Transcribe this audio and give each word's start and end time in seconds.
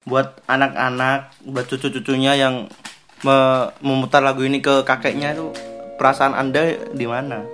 buat 0.00 0.40
anak-anak 0.48 1.44
buat 1.44 1.68
cucu-cucunya 1.68 2.32
yang 2.32 2.72
me- 3.20 3.68
memutar 3.84 4.24
lagu 4.24 4.40
ini 4.40 4.58
ke 4.58 4.80
kakeknya 4.80 5.36
itu 5.36 5.52
perasaan 6.00 6.32
anda 6.32 6.72
di 6.88 7.04
mana? 7.04 7.44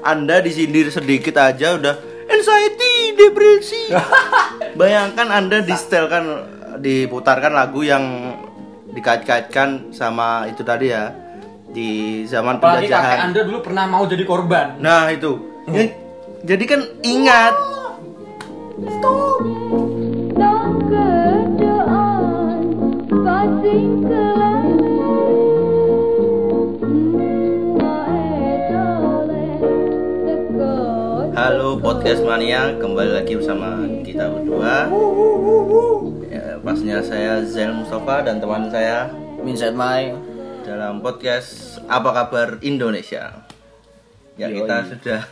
Anda 0.00 0.38
disindir 0.38 0.94
sedikit 0.94 1.34
aja 1.36 1.74
udah 1.74 1.94
anxiety 2.30 3.18
depresi. 3.18 3.90
Bayangkan 4.80 5.26
anda 5.26 5.58
distelkan 5.58 6.24
diputarkan 6.78 7.50
lagu 7.50 7.82
yang 7.82 8.38
dikait-kaitkan 8.88 9.90
sama 9.90 10.46
itu 10.46 10.62
tadi 10.62 10.94
ya 10.94 11.10
di 11.68 12.22
zaman 12.24 12.62
Apalagi 12.62 12.86
kakek 12.86 12.94
penjajahan. 12.94 13.18
Anda 13.26 13.40
dulu 13.42 13.58
pernah 13.60 13.84
mau 13.84 14.06
jadi 14.06 14.22
korban. 14.22 14.78
nah 14.78 15.10
itu. 15.10 15.34
Ya, 15.66 15.90
jadi 16.46 16.64
kan 16.64 16.80
ingat. 17.02 17.54
Keadaan 18.78 19.77
podcast 31.98 32.22
mania, 32.22 32.78
kembali 32.78 33.10
lagi 33.10 33.34
bersama 33.34 33.82
kita 34.06 34.30
berdua. 34.30 34.86
Ya, 36.30 36.54
pastinya 36.62 37.02
saya 37.02 37.42
Zain 37.42 37.74
Mustafa 37.74 38.22
dan 38.22 38.38
teman 38.38 38.70
saya 38.70 39.10
Vincent 39.42 39.74
Mai. 39.74 40.14
dalam 40.62 41.02
podcast 41.02 41.82
Apa 41.90 42.14
Kabar 42.14 42.62
Indonesia. 42.62 43.42
Ya 44.38 44.46
Yoi. 44.46 44.62
kita 44.62 44.94
sudah 44.94 45.26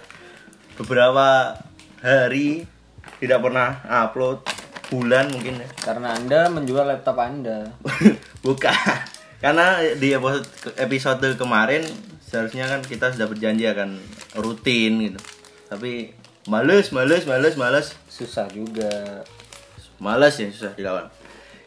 beberapa 0.75 1.55
hari 2.03 2.67
tidak 3.23 3.47
pernah 3.47 3.87
upload 3.87 4.43
bulan 4.91 5.31
mungkin 5.31 5.63
ya. 5.63 5.71
Karena 5.71 6.19
anda 6.19 6.51
menjual 6.51 6.83
laptop 6.83 7.23
anda. 7.23 7.79
Bukan. 8.43 8.75
Karena 9.39 9.87
di 9.95 10.11
episode, 10.11 10.51
episode 10.83 11.31
kemarin 11.39 11.87
seharusnya 12.27 12.67
kan 12.67 12.83
kita 12.83 13.15
sudah 13.15 13.31
berjanji 13.31 13.71
akan 13.71 14.03
rutin 14.43 15.15
gitu. 15.15 15.23
Tapi 15.71 16.26
males, 16.47 16.95
males, 16.95 17.27
males, 17.27 17.55
males. 17.59 17.87
Susah 18.07 18.47
juga. 18.51 19.23
Males 19.99 20.35
ya 20.39 20.47
susah 20.51 20.73
dilawan. 20.79 21.07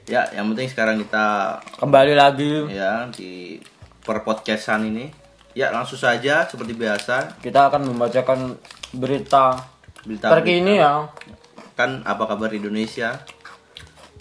Ya, 0.09 0.25
yang 0.33 0.49
penting 0.53 0.69
sekarang 0.71 0.97
kita 0.97 1.57
Kembali 1.77 2.17
lagi 2.17 2.65
ya 2.73 3.05
di 3.13 3.61
per 4.01 4.25
podcastan 4.25 4.87
ini. 4.89 5.11
Ya, 5.53 5.69
langsung 5.69 5.99
saja 5.99 6.47
seperti 6.47 6.73
biasa 6.73 7.41
kita 7.41 7.69
akan 7.69 7.89
membacakan 7.93 8.57
berita 8.95 9.59
berita 10.05 10.31
terkini 10.31 10.79
ya. 10.79 11.09
kan 11.75 12.01
apa 12.07 12.25
kabar 12.25 12.49
Indonesia? 12.53 13.19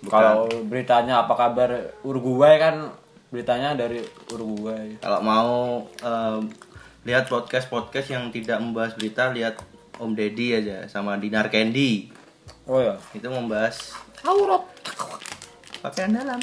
Bukan. 0.02 0.12
Kalau 0.12 0.48
beritanya 0.66 1.24
apa 1.24 1.34
kabar 1.36 1.70
Uruguay 2.02 2.58
kan 2.58 2.92
beritanya 3.28 3.76
dari 3.76 4.02
Uruguay. 4.32 4.98
Kalau 5.00 5.20
mau 5.20 5.52
em, 6.00 6.48
lihat 7.04 7.28
podcast-podcast 7.28 8.12
yang 8.12 8.28
tidak 8.32 8.60
membahas 8.60 8.96
berita, 8.96 9.32
lihat 9.32 9.60
Om 9.98 10.14
Deddy 10.14 10.54
aja 10.54 10.86
sama 10.86 11.18
Dinar 11.18 11.50
Candy. 11.50 12.08
Oh 12.64 12.78
ya. 12.78 12.94
Itu 13.12 13.28
membahas 13.28 13.94
Aurat. 14.22 14.62
pakaian 15.78 16.10
dalam. 16.10 16.38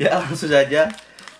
Ya, 0.00 0.16
langsung 0.18 0.50
saja. 0.50 0.90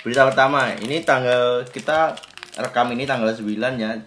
Berita 0.00 0.22
pertama, 0.24 0.70
ini 0.78 1.02
tanggal 1.02 1.66
kita 1.66 2.14
rekam 2.56 2.90
ini 2.92 3.04
tanggal 3.04 3.30
9 3.30 3.46
ya 3.76 4.00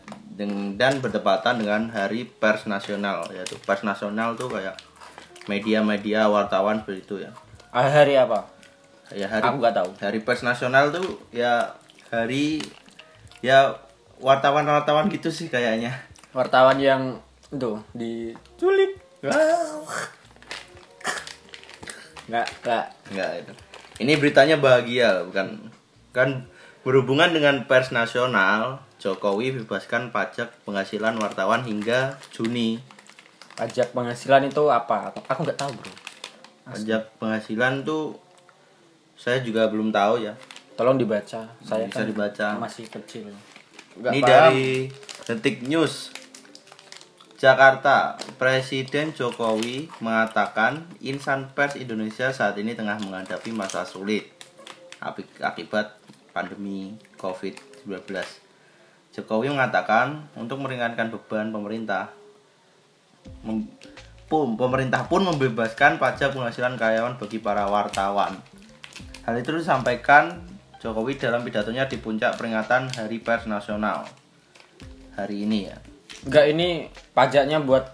dan 0.73 0.93
bertepatan 0.99 1.61
dengan 1.61 1.89
Hari 1.93 2.25
Pers 2.25 2.65
Nasional 2.65 3.29
yaitu 3.31 3.53
Pers 3.61 3.85
Nasional 3.85 4.33
tuh 4.33 4.49
kayak 4.49 4.73
media-media 5.45 6.25
wartawan 6.25 6.81
seperti 6.81 7.01
itu 7.05 7.15
ya. 7.21 7.31
Ah, 7.69 7.85
Hari 7.85 8.17
apa? 8.17 8.49
Ya 9.13 9.29
hari 9.29 9.45
Aku 9.45 9.61
nggak 9.61 9.75
tahu. 9.77 9.89
Hari 10.01 10.19
Pers 10.25 10.41
Nasional 10.41 10.89
tuh 10.89 11.21
ya 11.29 11.77
hari 12.09 12.63
ya 13.45 13.77
wartawan-wartawan 14.17 15.11
gitu 15.13 15.29
sih 15.29 15.51
kayaknya. 15.51 15.93
Wartawan 16.33 16.81
yang 16.81 17.21
itu 17.53 17.77
diculik. 17.93 18.97
Nggak, 22.27 22.47
nggak. 22.65 22.85
Enggak 23.13 23.31
itu. 23.45 23.53
Ini 24.01 24.13
beritanya 24.17 24.57
bahagia 24.57 25.21
bukan 25.29 25.69
kan 26.09 26.49
berhubungan 26.81 27.29
dengan 27.31 27.63
pers 27.69 27.93
nasional, 27.93 28.81
Jokowi 28.97 29.53
bebaskan 29.61 30.09
pajak 30.09 30.51
penghasilan 30.65 31.15
wartawan 31.21 31.63
hingga 31.63 32.17
Juni. 32.33 32.81
Pajak 33.53 33.93
penghasilan 33.93 34.49
itu 34.49 34.63
apa? 34.73 35.13
Aku, 35.29 35.45
nggak 35.45 35.59
tahu 35.61 35.71
bro. 35.77 35.93
Pajak 36.65 37.13
penghasilan 37.21 37.85
tuh 37.85 38.17
saya 39.13 39.45
juga 39.45 39.69
belum 39.69 39.93
tahu 39.93 40.25
ya. 40.25 40.33
Tolong 40.73 40.97
dibaca. 40.97 41.45
Saya 41.61 41.85
Bisa 41.85 42.01
kan 42.01 42.09
dibaca. 42.09 42.47
masih 42.57 42.89
kecil. 42.89 43.29
Nggak 43.93 44.09
Ini 44.09 44.19
paham. 44.25 44.31
dari 44.33 44.67
Detik 45.29 45.57
News. 45.69 46.09
Jakarta, 47.43 48.15
Presiden 48.39 49.11
Jokowi 49.11 49.91
mengatakan 49.99 50.87
insan 51.03 51.51
pers 51.51 51.75
Indonesia 51.75 52.31
saat 52.31 52.55
ini 52.55 52.71
tengah 52.71 52.95
menghadapi 53.03 53.51
masa 53.51 53.83
sulit 53.83 54.31
aki- 55.03 55.43
akibat 55.43 55.99
pandemi 56.31 56.95
COVID-19. 57.19 57.99
Jokowi 59.11 59.51
mengatakan 59.51 60.31
untuk 60.39 60.63
meringankan 60.63 61.11
beban 61.11 61.51
pemerintah, 61.51 62.15
mem- 63.43 63.67
pemerintah 64.31 65.11
pun 65.11 65.27
membebaskan 65.27 65.99
pajak 65.99 66.31
penghasilan 66.31 66.79
karyawan 66.79 67.19
bagi 67.19 67.43
para 67.43 67.67
wartawan. 67.67 68.39
Hal 69.27 69.35
itu 69.35 69.51
disampaikan 69.51 70.47
Jokowi 70.79 71.19
dalam 71.19 71.43
pidatonya 71.43 71.91
di 71.91 71.99
puncak 71.99 72.39
peringatan 72.39 72.87
Hari 72.87 73.19
Pers 73.19 73.51
Nasional 73.51 74.07
hari 75.19 75.43
ini 75.43 75.67
ya. 75.67 75.92
Enggak 76.23 76.45
ini 76.47 76.67
pajaknya 77.11 77.57
buat 77.57 77.89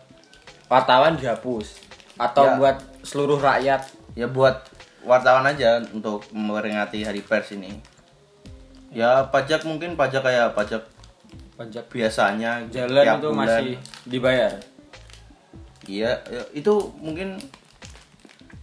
wartawan 0.67 1.15
dihapus 1.15 1.79
atau 2.15 2.45
Ya. 2.45 2.55
buat 2.55 2.77
seluruh 3.01 3.39
rakyat. 3.39 3.87
Ya 4.13 4.27
buat 4.27 4.67
wartawan 5.01 5.47
aja 5.47 5.79
untuk 5.89 6.27
memperingati 6.29 7.01
Hari 7.01 7.23
Pers 7.23 7.55
ini. 7.55 7.79
Ya 8.89 9.23
pajak 9.23 9.63
mungkin 9.63 9.93
pajak 9.93 10.21
kayak 10.21 10.53
pajak 10.53 10.83
Pajak 11.55 11.91
biasanya 11.91 12.63
jalan 12.71 13.03
tiap 13.03 13.19
itu 13.19 13.27
bulan. 13.29 13.39
masih 13.43 13.69
dibayar. 14.07 14.53
Iya, 15.83 16.11
ya, 16.23 16.43
itu 16.53 16.71
mungkin 16.95 17.35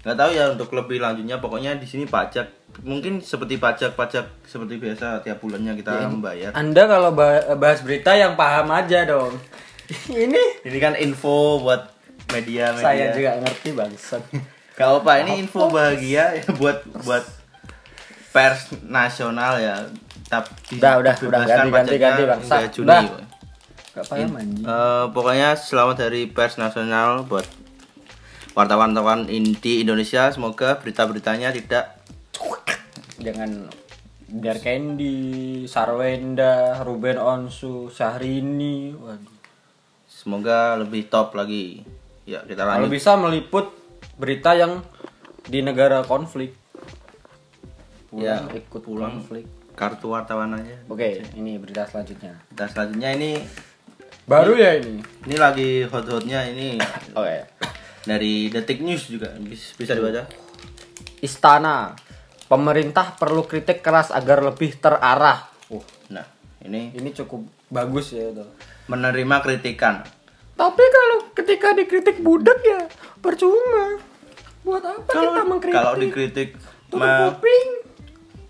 nggak 0.06 0.14
tahu 0.14 0.30
ya 0.30 0.44
untuk 0.48 0.70
lebih 0.70 1.02
lanjutnya 1.02 1.36
pokoknya 1.36 1.74
di 1.74 1.82
sini 1.82 2.06
pajak 2.06 2.46
mungkin 2.80 3.18
seperti 3.18 3.58
pajak-pajak 3.58 4.46
seperti 4.46 4.78
biasa 4.78 5.18
tiap 5.20 5.42
bulannya 5.42 5.74
kita 5.74 6.06
membayar. 6.06 6.54
Anda 6.54 6.86
kalau 6.86 7.10
ba- 7.10 7.58
bahas 7.58 7.82
berita 7.82 8.14
yang 8.14 8.38
paham 8.38 8.70
aja 8.70 9.02
dong. 9.02 9.34
ini 10.14 10.62
Ini 10.62 10.78
kan 10.78 10.94
info 10.94 11.58
buat 11.58 11.90
media-media. 12.28 12.78
saya 12.78 13.06
juga 13.10 13.34
ngerti 13.36 13.68
bangsat. 13.72 14.22
Gak 14.78 14.88
apa 14.94 15.12
ini 15.20 15.40
info 15.40 15.66
bahagia 15.66 16.36
ya 16.36 16.44
buat 16.60 16.86
buat 17.02 17.24
pers 18.30 18.70
nasional 18.84 19.58
ya. 19.58 19.90
Tapi 20.26 20.76
Udah, 20.76 20.98
udah, 20.98 21.14
udah, 21.16 21.40
ganti, 21.40 21.50
ganti, 21.50 21.70
pajaknya 21.72 21.98
ganti, 21.98 22.22
Bang. 22.24 22.40
hingga 22.40 22.58
Sa- 22.60 22.70
Juni. 22.70 22.86
udah. 22.86 23.00
kok. 23.02 23.20
Gak 23.90 24.04
paham 24.06 24.30
anjing. 24.36 24.62
Eh, 24.62 25.04
pokoknya 25.10 25.48
selamat 25.56 25.96
hari 26.00 26.28
pers 26.28 26.54
nasional 26.56 27.24
buat 27.24 27.46
wartawan-wartawan 28.56 29.28
di 29.28 29.84
Indonesia. 29.84 30.32
Semoga 30.32 30.80
berita-beritanya 30.80 31.52
tidak 31.52 32.00
Jangan 33.16 33.68
Dar 34.26 34.58
Candy, 34.58 35.64
Sarwenda, 35.64 36.80
Ruben 36.82 37.16
Onsu, 37.16 37.88
Syahrini. 37.88 38.92
Waduh. 38.92 39.34
semoga 40.06 40.74
lebih 40.74 41.06
top 41.06 41.32
lagi. 41.32 41.86
Ya 42.24 42.42
kita 42.42 42.66
Kalau 42.66 42.82
lanjut. 42.82 42.90
bisa 42.90 43.14
meliput 43.14 43.70
berita 44.16 44.52
yang 44.52 44.82
di 45.44 45.62
negara 45.62 46.02
konflik. 46.02 46.56
Ya, 48.10 48.42
Pulang 48.42 48.56
ikut 48.56 48.82
pulang. 48.82 49.12
konflik. 49.14 49.44
Kartu 49.72 50.08
wartawan 50.08 50.56
aja. 50.56 50.74
Oke, 50.88 51.20
ini 51.32 51.60
berita 51.60 51.84
selanjutnya. 51.84 52.32
Dan 52.48 52.66
selanjutnya 52.66 53.10
ini 53.12 53.30
Baru 54.26 54.58
ya 54.58 54.74
ini. 54.74 54.98
ini 55.22 55.36
lagi 55.36 55.86
hot-hotnya 55.86 56.42
ini 56.48 56.74
Oke. 57.14 57.46
Dari 58.06 58.48
Detik 58.48 58.80
News 58.80 59.06
juga 59.06 59.34
bisa, 59.36 59.92
dibaca. 59.92 60.24
Istana. 61.20 61.92
Pemerintah 62.46 63.12
perlu 63.12 63.42
kritik 63.42 63.82
keras 63.82 64.08
agar 64.08 64.38
lebih 64.40 64.78
terarah. 64.78 65.50
Uh, 65.66 65.82
Nah, 66.06 66.22
ini 66.62 66.94
ini 66.94 67.10
cukup 67.10 67.42
bagus 67.66 68.14
ya 68.14 68.30
itu. 68.30 68.46
menerima 68.86 69.42
kritikan. 69.42 70.06
Tapi 70.54 70.84
kalau 70.86 71.34
ketika 71.34 71.74
dikritik 71.74 72.22
budak 72.22 72.62
ya 72.62 72.86
percuma. 73.18 73.98
Buat 74.62 74.82
apa 74.82 75.10
kita 75.10 75.42
mengkritik? 75.42 75.74
Kalau 75.74 75.94
dikritik 75.96 76.48
Tutup 76.86 77.02
ma- 77.02 77.34
kuping. 77.34 77.68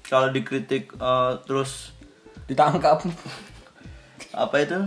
kalau 0.05 0.29
dikritik 0.29 0.93
eh, 0.93 1.33
terus 1.43 1.97
Ditangkap. 2.47 3.01
apa 4.37 4.57
itu? 4.61 4.79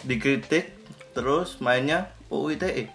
Dikritik 0.00 0.72
terus 1.12 1.60
mainnya 1.60 2.08
UU 2.26 2.56
ITE. 2.56 2.88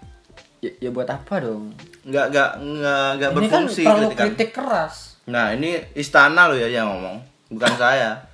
Ya, 0.58 0.70
ya 0.80 0.90
buat 0.90 1.06
apa 1.06 1.38
dong? 1.38 1.76
nggak 2.02 2.26
nggak 2.30 2.50
nggak 2.56 3.06
nggak 3.12 3.28
Ini 3.28 3.36
kan 3.36 3.36
berfungsi 3.36 3.82
perlu 3.82 4.08
kritikan. 4.08 4.24
kritik 4.24 4.50
keras. 4.52 4.94
Nah 5.26 5.50
ini 5.50 5.76
istana 5.92 6.46
loh 6.46 6.54
ya 6.54 6.66
yang 6.66 6.86
ngomong, 6.88 7.16
bukan 7.50 7.72
saya. 7.74 8.24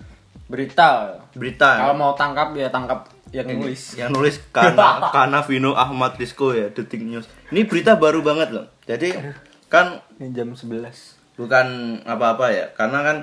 Berita. 0.45 1.17
Berita 1.33 1.81
Kalau 1.81 1.97
mau 1.97 2.13
tangkap 2.13 2.53
ya 2.53 2.69
tangkap 2.69 3.09
yang 3.33 3.49
nulis. 3.51 3.97
yang 3.97 4.13
nulis 4.13 4.37
Kana 4.51 5.01
Kana 5.17 5.41
Vino 5.41 5.73
Ahmad 5.73 6.15
Rizko 6.15 6.53
ya 6.53 6.69
Detik 6.69 7.01
News. 7.01 7.25
Ini 7.49 7.65
berita 7.65 7.97
baru 7.97 8.21
banget 8.21 8.53
loh. 8.53 8.69
Jadi 8.85 9.17
kan 9.67 10.05
Ini 10.21 10.31
jam 10.33 10.53
11. 10.53 10.93
bukan 11.33 11.67
apa-apa 12.05 12.53
ya, 12.53 12.67
karena 12.71 13.01
kan 13.01 13.19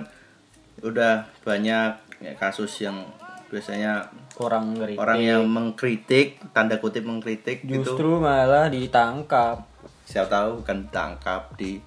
udah 0.82 1.30
banyak 1.40 1.94
ya, 2.20 2.34
kasus 2.36 2.82
yang 2.82 3.06
biasanya 3.50 4.08
Orang 4.38 4.72
ngeri. 4.74 4.96
orang 4.96 5.20
yang 5.20 5.44
mengkritik, 5.46 6.40
tanda 6.50 6.78
kutip 6.78 7.04
mengkritik 7.04 7.62
gitu. 7.62 7.84
Justru 7.84 8.18
malah 8.18 8.70
ditangkap. 8.70 9.68
Siapa 10.06 10.30
tahu 10.32 10.64
bukan 10.64 10.88
ditangkap 10.88 11.54
di 11.54 11.82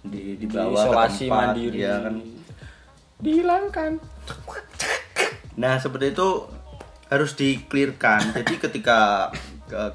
di 0.00 0.36
dibawa 0.36 0.72
isolasi 0.74 1.26
ke 1.26 1.28
tempat, 1.28 1.46
mandiri. 1.50 1.78
ya 1.78 1.94
kan. 2.00 2.14
Dihilangkan. 3.16 3.92
Nah, 5.54 5.78
seperti 5.78 6.10
itu 6.10 6.28
harus 7.06 7.32
diklirkan. 7.34 8.20
Jadi 8.32 8.54
ketika 8.58 9.30
ke- 9.64 9.94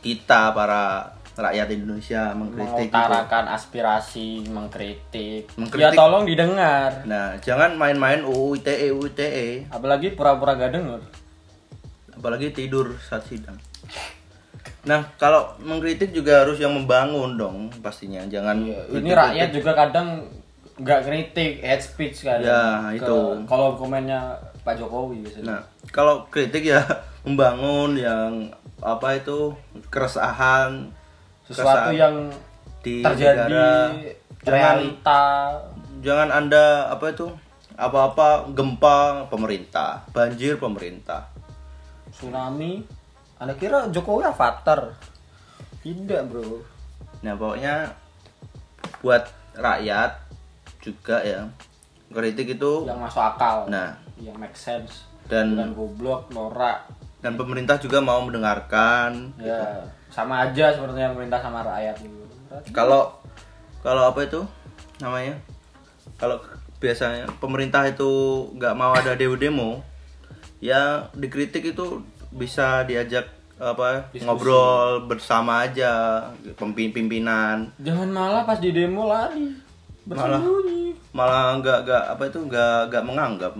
kita 0.00 0.50
para 0.50 1.14
rakyat 1.40 1.68
Indonesia 1.70 2.22
mengkritik 2.30 2.68
gitu, 2.86 2.92
mengutarakan 2.92 3.44
aspirasi, 3.48 4.28
mengkritik. 4.46 5.48
Mengkritik. 5.54 5.82
Ya 5.82 5.96
tolong 5.96 6.22
didengar. 6.22 7.02
Nah, 7.02 7.34
jangan 7.38 7.74
main-main 7.74 8.20
UU 8.22 8.56
ITE 8.56 8.88
UU 8.90 9.08
ITE, 9.08 9.48
Apalagi 9.68 10.12
pura-pura 10.12 10.54
gak 10.54 10.72
denger. 10.72 11.00
apalagi 12.12 12.52
tidur 12.52 12.92
saat 13.00 13.24
sidang. 13.24 13.56
Nah, 14.82 15.08
kalau 15.16 15.56
mengkritik 15.58 16.12
juga 16.12 16.44
harus 16.44 16.56
yang 16.56 16.72
membangun 16.72 17.34
dong 17.34 17.56
pastinya. 17.80 18.20
Jangan 18.22 18.60
Ini 18.60 18.76
kritik-kritik. 18.92 19.16
rakyat 19.16 19.48
juga 19.50 19.72
kadang 19.74 20.08
nggak 20.76 21.00
kritik, 21.02 21.52
hate 21.60 21.80
speech 21.80 22.16
kadang. 22.22 22.44
Ya, 22.44 22.64
Ke- 22.90 23.00
itu. 23.00 23.18
Kalau 23.44 23.72
komennya 23.74 24.36
Pak 24.60 24.76
Jokowi 24.76 25.24
biasanya. 25.24 25.44
Nah, 25.46 25.60
kalau 25.88 26.28
kritik 26.28 26.60
ya 26.62 26.84
membangun 27.24 27.96
yang 27.96 28.52
apa 28.80 29.12
itu 29.14 29.52
keresahan 29.88 30.88
Sesuatu 31.50 31.90
yang 31.90 32.30
di 32.80 33.02
terjadi 33.02 33.44
negara. 33.44 33.92
Jangan 34.40 34.54
realita 34.56 35.22
jangan 36.00 36.28
anda 36.30 36.64
apa 36.88 37.12
itu 37.12 37.28
apa-apa 37.74 38.48
gempa 38.50 38.98
pemerintah 39.26 40.00
banjir 40.10 40.56
pemerintah 40.56 41.28
tsunami. 42.08 42.80
Anda 43.36 43.52
kira 43.54 43.88
Jokowi 43.88 44.24
avatar? 44.26 44.96
Tidak, 45.80 46.22
Bro. 46.24 46.60
nah 47.20 47.32
pokoknya 47.34 47.92
buat 49.00 49.24
rakyat 49.54 50.12
juga 50.78 51.20
ya 51.20 51.48
kritik 52.10 52.54
itu 52.54 52.84
Yang 52.84 53.00
masuk 53.02 53.22
akal. 53.22 53.56
nah 53.66 53.96
yang 54.16 54.36
make 54.36 54.52
sense. 54.54 55.04
dan 55.24 55.52
Bukan 55.52 55.72
goblok, 55.72 56.20
norak. 56.30 56.84
dan 57.20 57.36
pemerintah 57.36 57.76
juga 57.76 58.00
mau 58.00 58.20
mendengarkan 58.20 59.32
Ya, 59.36 59.84
sama 60.10 60.44
aja 60.44 60.74
seperti 60.74 60.98
yang 60.98 61.14
pemerintah 61.14 61.40
sama 61.40 61.62
rakyat 61.62 61.96
gitu. 62.02 62.18
kalau 62.74 63.14
kalau 63.80 64.10
apa 64.10 64.26
itu 64.26 64.42
namanya 64.98 65.38
kalau 66.20 66.36
biasanya 66.82 67.24
pemerintah 67.38 67.86
itu 67.88 68.10
nggak 68.58 68.74
mau 68.76 68.92
ada 68.92 69.14
demo 69.14 69.36
demo 69.38 69.70
ya 70.60 71.08
dikritik 71.16 71.72
itu 71.72 72.04
bisa 72.34 72.84
diajak 72.84 73.30
apa 73.60 74.08
Diskusi. 74.12 74.24
ngobrol 74.24 75.04
bersama 75.04 75.68
aja 75.68 76.24
pimpinan 76.56 77.68
Jangan 77.76 78.08
malah 78.08 78.42
pas 78.48 78.56
di 78.56 78.72
demo 78.72 79.04
lari. 79.04 79.52
Malah. 80.08 80.40
Bersembunyi. 80.40 80.96
malah 81.12 81.60
nggak 81.60 81.78
nggak 81.84 82.04
apa 82.16 82.22
itu 82.26 82.38
nggak 82.48 82.78
nggak 82.88 83.04
menganggap 83.04 83.52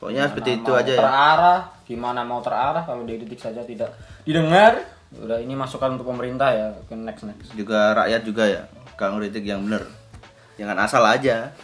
pokoknya 0.00 0.28
seperti 0.32 0.50
Gimana 0.56 0.62
itu 0.64 0.70
mau 0.72 0.80
aja 0.80 0.92
ya 0.92 1.00
terarah 1.00 1.60
gimana 1.86 2.20
mau 2.24 2.40
terarah 2.40 2.82
kalau 2.84 3.02
dikritik 3.04 3.40
saja 3.40 3.62
tidak 3.64 3.90
didengar? 4.26 4.82
Udah 5.16 5.38
ini 5.38 5.54
masukan 5.54 5.96
untuk 5.96 6.10
pemerintah 6.10 6.50
ya 6.50 6.66
ke 6.84 6.92
next 6.92 7.24
next. 7.24 7.48
Juga 7.54 7.94
rakyat 7.94 8.22
juga 8.26 8.44
ya 8.44 8.62
kalau 8.98 9.22
kritik 9.22 9.46
yang 9.46 9.62
bener. 9.64 9.86
Jangan 10.58 10.76
asal 10.82 11.02
aja. 11.06 11.54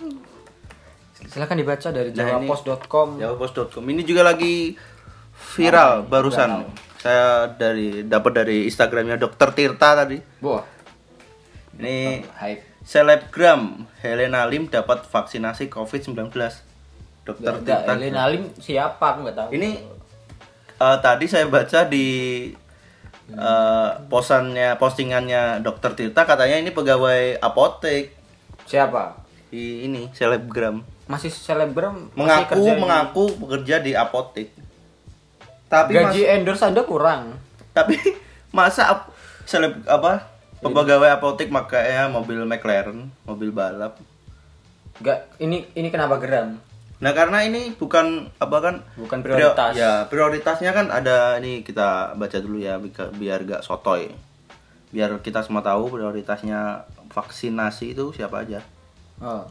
Silahkan 1.23 1.57
dibaca 1.57 1.89
dari 1.91 2.11
Nah, 2.13 2.39
jawapos.com 2.39 3.17
Jawapos.com 3.19 3.85
ini 3.89 4.03
juga 4.03 4.27
lagi 4.27 4.75
viral 5.55 6.05
barusan. 6.07 6.67
Saya 6.99 7.51
dari 7.51 8.07
dapat 8.07 8.33
dari 8.43 8.71
Instagramnya 8.71 9.19
Dokter 9.19 9.51
Tirta 9.51 10.07
tadi. 10.07 10.23
Wah, 10.39 10.63
Ini 11.79 12.23
hype. 12.39 12.63
selebgram 12.87 13.87
Helena 14.03 14.47
Lim 14.47 14.71
dapat 14.71 15.03
vaksinasi 15.03 15.67
COVID-19. 15.67 16.15
Dokter 17.27 17.55
Tirta. 17.65 17.91
Elena 17.97 18.31
Lim 18.31 18.55
siapa? 18.59 19.19
Aku 19.19 19.27
nggak 19.27 19.35
tahu. 19.35 19.49
Ini 19.57 19.71
eh, 20.83 20.97
tadi 20.99 21.25
saya 21.25 21.47
baca 21.47 21.87
di 21.87 22.07
eh, 23.31 23.91
posannya 24.07 24.75
postingannya 24.77 25.63
Dokter 25.63 25.95
Tirta 25.95 26.27
katanya 26.27 26.59
ini 26.59 26.71
pegawai 26.71 27.39
apotek. 27.39 28.11
Siapa? 28.67 29.15
Di 29.49 29.87
ini 29.87 30.11
selebgram. 30.11 30.83
Masih 31.07 31.31
selebgram? 31.31 32.11
Masih 32.11 32.19
mengaku 32.19 32.63
di- 32.67 32.81
mengaku 32.81 33.25
bekerja 33.39 33.77
di 33.79 33.93
apotek. 33.95 34.49
Tapi 35.69 35.95
mas- 35.95 36.13
gaji 36.13 36.23
endorse 36.27 36.65
anda 36.65 36.83
kurang. 36.83 37.37
Tapi 37.71 37.97
masa 38.57 38.91
ap- 38.91 39.11
seleb 39.43 39.81
apa 39.87 40.29
pegawai 40.63 41.19
apotek 41.19 41.51
makanya 41.51 42.07
mobil 42.07 42.43
McLaren 42.43 43.11
mobil 43.23 43.51
balap? 43.51 43.99
Gak, 45.03 45.35
ini 45.39 45.67
ini 45.75 45.89
kenapa 45.91 46.21
geram 46.21 46.61
nah 47.03 47.11
karena 47.11 47.43
ini 47.43 47.75
bukan 47.75 48.31
apa 48.39 48.57
kan 48.59 48.75
Bukan 48.95 49.19
prio- 49.21 49.35
prioritas. 49.37 49.75
ya 49.75 50.07
prioritasnya 50.07 50.71
kan 50.71 50.87
ada 50.89 51.35
ini 51.37 51.61
kita 51.61 52.15
baca 52.15 52.39
dulu 52.39 52.57
ya 52.57 52.79
biar, 52.79 53.43
gak 53.43 53.61
sotoy. 53.61 54.07
Biar 54.89 55.19
kita 55.19 55.43
semua 55.43 55.61
tahu 55.61 55.91
prioritasnya 55.91 56.87
vaksinasi 57.09 57.93
itu 57.93 58.13
siapa 58.13 58.41
aja. 58.41 58.63
Oh. 59.19 59.43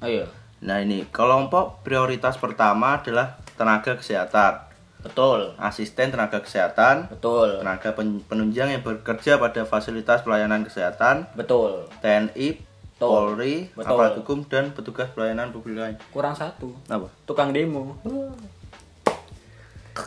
Ayo 0.00 0.26
nah 0.62 0.80
ini 0.80 1.04
kelompok 1.06 1.82
prioritas 1.82 2.38
pertama 2.38 2.96
adalah 2.96 3.36
tenaga 3.52 3.98
kesehatan. 3.98 4.64
Betul. 5.04 5.52
Asisten 5.60 6.08
tenaga 6.08 6.40
kesehatan. 6.40 7.12
Betul. 7.12 7.60
Tenaga 7.60 7.92
pen- 7.92 8.24
penunjang 8.24 8.72
yang 8.72 8.80
bekerja 8.80 9.36
pada 9.36 9.60
fasilitas 9.62 10.24
pelayanan 10.24 10.64
kesehatan. 10.64 11.28
Betul. 11.36 11.84
TNI, 12.00 12.56
Betul. 13.04 13.12
Polri, 13.12 13.54
Betul. 13.70 13.90
aparat 13.92 14.14
hukum 14.16 14.38
dan 14.48 14.64
petugas 14.72 15.08
pelayanan 15.12 15.52
publik 15.52 15.76
lain. 15.76 15.96
kurang 16.10 16.32
satu 16.32 16.72
Apa? 16.88 17.12
tukang 17.24 17.52
demo 17.52 18.00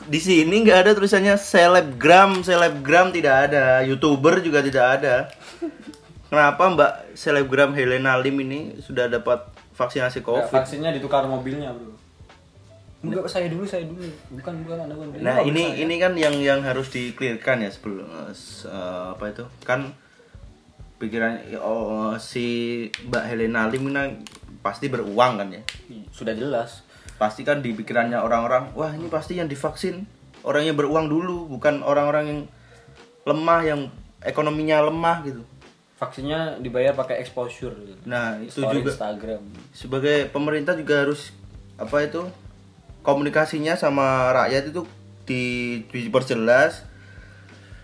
Di 0.03 0.19
sini 0.19 0.67
nggak 0.67 0.79
ada 0.83 0.91
tulisannya 0.91 1.39
selebgram, 1.39 2.43
selebgram 2.43 3.07
tidak 3.15 3.47
ada, 3.47 3.79
youtuber 3.87 4.43
juga 4.43 4.59
tidak 4.59 4.99
ada. 4.99 5.15
Kenapa 6.27 6.59
Mbak 6.59 6.91
selebgram 7.15 7.71
Helena 7.71 8.19
Lim 8.19 8.35
ini 8.43 8.59
sudah 8.83 9.07
dapat 9.07 9.47
vaksinasi 9.79 10.19
Nggak, 10.19 10.27
COVID? 10.27 10.51
vaksinnya 10.51 10.91
ditukar 10.91 11.23
mobilnya 11.23 11.71
bro 11.71 11.95
Enggak, 12.97 13.29
saya 13.29 13.45
dulu, 13.47 13.63
saya 13.63 13.85
dulu. 13.85 14.01
Bukan, 14.33 14.65
bukan 14.65 14.77
anda 14.89 14.97
bukan. 14.97 15.21
Nah 15.21 15.45
ini 15.45 15.79
ini 15.79 15.95
kan 16.01 16.17
yang 16.17 16.33
yang 16.41 16.65
harus 16.65 16.89
diklirkan 16.89 17.61
ya 17.61 17.69
sebelum 17.69 18.09
eh, 18.09 18.33
apa 19.13 19.23
itu 19.31 19.45
kan 19.63 19.93
pikiran 20.97 21.37
oh, 21.61 22.17
si 22.17 22.87
Mbak 23.09 23.23
Helena 23.29 23.69
Lim 23.69 23.89
pasti 24.65 24.89
beruang 24.89 25.37
kan 25.39 25.47
ya. 25.53 25.61
sudah 26.09 26.33
jelas. 26.33 26.83
pasti 27.17 27.41
kan 27.41 27.65
di 27.65 27.73
pikirannya 27.73 28.21
orang-orang 28.21 28.77
wah 28.77 28.93
ini 28.93 29.09
pasti 29.09 29.41
yang 29.41 29.49
divaksin 29.49 30.05
orang 30.45 30.69
yang 30.69 30.77
beruang 30.77 31.09
dulu 31.09 31.49
bukan 31.49 31.81
orang-orang 31.81 32.25
yang 32.29 32.41
lemah 33.25 33.61
yang 33.65 33.81
ekonominya 34.21 34.85
lemah 34.85 35.25
gitu 35.25 35.41
Vaksinnya 35.97 36.61
dibayar 36.61 36.93
pakai 36.93 37.17
exposure. 37.25 37.73
gitu. 37.81 37.97
nah 38.05 38.37
itu 38.37 38.61
Story 38.61 38.85
juga 38.85 38.93
Instagram. 38.93 39.41
sebagai 39.73 40.29
pemerintah 40.29 40.77
juga 40.77 41.01
harus 41.01 41.33
apa 41.81 42.05
itu 42.05 42.21
komunikasinya 43.01 43.73
sama 43.73 44.29
rakyat 44.29 44.69
itu 44.69 44.85
di 45.25 45.43
diperjelas 45.89 46.85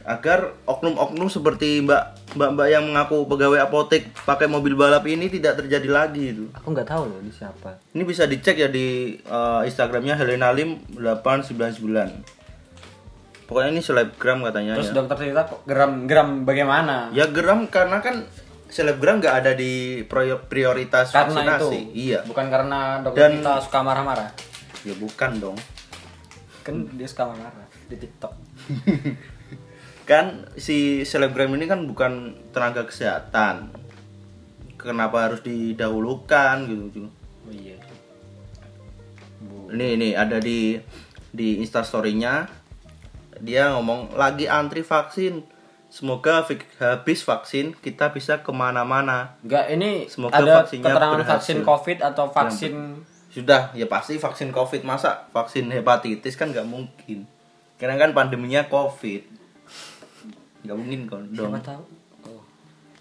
agar 0.06 0.54
oknum-oknum 0.70 1.32
seperti 1.32 1.82
mbak 1.82 2.13
mbak-mbak 2.34 2.68
yang 2.68 2.84
mengaku 2.84 3.24
pegawai 3.26 3.60
apotek 3.62 4.10
pakai 4.20 4.48
mobil 4.48 4.74
balap 4.74 5.04
ini 5.04 5.28
tidak 5.28 5.60
terjadi 5.60 5.86
lagi 5.86 6.24
itu 6.32 6.50
Aku 6.54 6.72
nggak 6.72 6.88
tahu 6.88 7.06
loh 7.06 7.20
di 7.20 7.30
siapa. 7.30 7.78
Ini 7.92 8.04
bisa 8.04 8.24
dicek 8.24 8.58
ya 8.58 8.68
di 8.68 8.88
eh, 9.16 9.62
Instagramnya 9.64 10.16
Helena 10.16 10.50
Lim 10.50 10.82
899. 10.96 11.84
Pokoknya 13.44 13.70
ini 13.70 13.82
selebgram 13.82 14.40
katanya 14.42 14.80
Terus 14.80 14.90
ya. 14.90 14.96
dokter 14.96 15.16
cerita 15.20 15.46
kok 15.46 15.62
geram 15.64 16.08
geram 16.08 16.42
bagaimana? 16.42 17.12
Ya 17.12 17.28
geram 17.28 17.68
karena 17.68 18.00
kan 18.00 18.24
selebgram 18.66 19.20
nggak 19.20 19.36
ada 19.36 19.52
di 19.54 20.02
prioritas 20.02 21.12
karena 21.12 21.30
itu. 21.30 21.38
vaksinasi. 21.38 21.80
Iya. 21.94 22.20
Bukan 22.26 22.46
karena 22.48 23.04
dokter 23.04 23.30
Dan- 23.30 23.44
kita 23.44 23.62
suka 23.62 23.80
marah-marah. 23.84 24.32
Ya 24.82 24.96
bukan 24.96 25.32
dong. 25.38 25.58
Kan 26.64 26.88
dia 26.96 27.06
suka 27.06 27.30
marah 27.30 27.52
di 27.86 27.96
TikTok. 27.96 28.34
kan 30.04 30.52
si 30.60 31.08
selebgram 31.08 31.52
ini 31.56 31.66
kan 31.68 31.88
bukan 31.88 32.36
tenaga 32.52 32.84
kesehatan. 32.88 33.72
Kenapa 34.76 35.32
harus 35.32 35.40
didahulukan 35.40 36.68
gitu 36.68 37.08
Oh 37.48 37.52
iya. 37.52 37.80
ini 39.72 39.96
ini 39.96 40.10
ada 40.16 40.44
di 40.44 40.76
di 41.32 41.58
instastorynya 41.60 42.46
dia 43.40 43.72
ngomong 43.76 44.16
lagi 44.16 44.48
antri 44.48 44.84
vaksin. 44.84 45.44
Semoga 45.94 46.42
habis 46.82 47.22
vaksin 47.22 47.78
kita 47.78 48.10
bisa 48.12 48.42
ke 48.42 48.50
mana-mana. 48.50 49.38
Enggak, 49.46 49.70
ini 49.70 50.10
Semoga 50.10 50.42
ada 50.42 50.54
vaksinnya 50.66 50.90
keterangan 50.90 51.16
berhasil. 51.22 51.32
vaksin 51.38 51.58
COVID 51.62 51.98
atau 52.02 52.26
vaksin 52.34 52.74
sudah 53.30 53.62
ya 53.78 53.86
pasti 53.86 54.18
vaksin 54.18 54.50
covid. 54.50 54.82
Masa 54.86 55.30
vaksin 55.30 55.70
hepatitis 55.70 56.34
kan 56.34 56.50
nggak 56.50 56.66
mungkin? 56.66 57.30
Karena 57.78 57.98
kan 58.02 58.14
pandeminya 58.18 58.66
covid 58.66 59.43
kan 60.64 61.24
dong 61.28 61.52
Siapa 61.52 61.60
tahu? 61.62 61.84
Oh. 62.26 62.42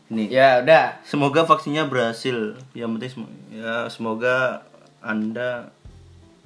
ini 0.09 0.26
Ya 0.28 0.59
udah. 0.59 0.99
semoga 1.02 1.42
vaksinnya 1.42 1.87
berhasil 1.87 2.35
yang 2.73 2.92
penting 2.92 3.11
sem- 3.12 3.33
ya 3.52 3.87
semoga 3.87 4.66
anda 4.99 5.71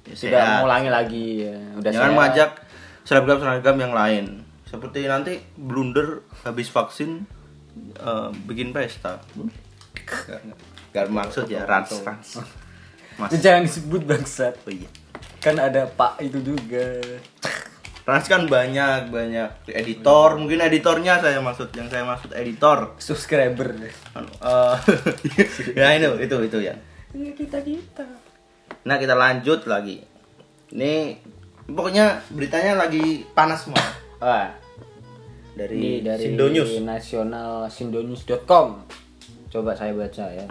ya, 0.03 0.13
Tidak 0.13 0.31
sehat. 0.31 0.49
mengulangi 0.59 0.89
lagi 0.89 1.27
ya. 1.43 1.57
Udah 1.75 1.91
jangan 1.91 2.05
sehat. 2.05 2.17
mengajak 2.17 2.51
selebgram 3.03 3.39
selebgram 3.39 3.79
yang 3.79 3.93
lain 3.93 4.25
seperti 4.65 5.05
nanti 5.05 5.33
blunder 5.55 6.21
habis 6.43 6.67
vaksin 6.67 7.23
eh, 7.95 8.29
bikin 8.45 8.71
pesta 8.71 9.23
nggak- 9.97 10.43
nggak 10.91 11.07
maksud 11.09 11.47
ya 11.47 11.63
rans 11.63 11.93
rans 11.99 12.43
mas 13.19 13.31
Jangan 13.35 13.63
disebut 13.63 14.03
bangsat. 14.03 14.53
oh 14.61 14.71
iya 14.71 14.91
Kan 15.39 15.57
ada 15.57 15.87
Pak 15.87 16.19
itu 16.21 16.43
juga. 16.43 16.99
Rans 18.07 18.31
kan 18.31 18.47
banyak 18.47 19.11
banyak 19.11 19.67
editor 19.75 20.39
mungkin 20.39 20.63
editornya 20.63 21.19
saya 21.19 21.43
maksud 21.43 21.75
yang 21.75 21.91
saya 21.91 22.07
maksud 22.07 22.31
editor 22.39 22.95
Subscriber. 23.03 23.75
Eh, 23.83 24.77
ya 25.79 25.91
itu 25.99 26.11
itu 26.23 26.37
itu 26.47 26.59
ya 26.63 26.75
Iya 27.11 27.33
kita 27.35 27.59
kita. 27.67 28.07
nah 28.87 29.03
kita 29.03 29.19
lanjut 29.19 29.67
lagi 29.67 30.07
ini 30.71 31.19
pokoknya 31.67 32.23
beritanya 32.31 32.79
lagi 32.79 33.27
panas 33.35 33.67
semua 33.67 33.83
Wah, 34.17 34.49
dari, 35.53 35.77
ini 35.77 35.93
dari 36.01 36.25
Sindonews 36.33 36.81
nasional 36.81 37.69
sindonews.com. 37.69 38.67
Coba 39.53 39.77
saya 39.77 39.93
baca 39.93 40.25
ya. 40.33 40.49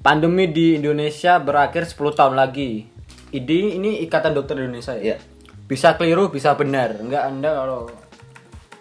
Pandemi 0.00 0.48
di 0.48 0.80
Indonesia 0.80 1.36
berakhir 1.36 1.84
10 1.84 2.16
tahun 2.16 2.34
lagi. 2.36 2.88
Ini 3.34 3.76
ini 3.76 4.00
Ikatan 4.04 4.32
Dokter 4.32 4.56
Indonesia 4.56 4.96
ya. 4.96 5.16
Iya. 5.16 5.33
Bisa 5.64 5.94
keliru, 5.94 6.28
bisa 6.28 6.52
benar. 6.54 6.96
Enggak 6.96 7.24
Anda 7.24 7.50
kalau 7.54 7.88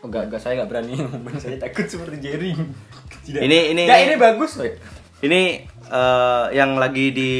enggak 0.01 0.27
enggak 0.27 0.39
saya 0.39 0.53
enggak 0.57 0.69
berani 0.69 0.93
ngomong 1.01 1.37
saya 1.37 1.55
takut 1.57 1.85
seperti 1.85 2.17
Jerry. 2.19 2.51
Tidak. 3.23 3.39
Ini- 3.39 3.71
ini- 3.71 3.85
Enggak, 3.85 3.99
ini- 3.99 4.07
ini 4.09 4.15
bagus, 4.17 4.51
woy. 4.57 4.71
ini 5.21 5.41
eh, 5.85 6.45
yang 6.51 6.75
lagi 6.75 7.09
di 7.09 7.31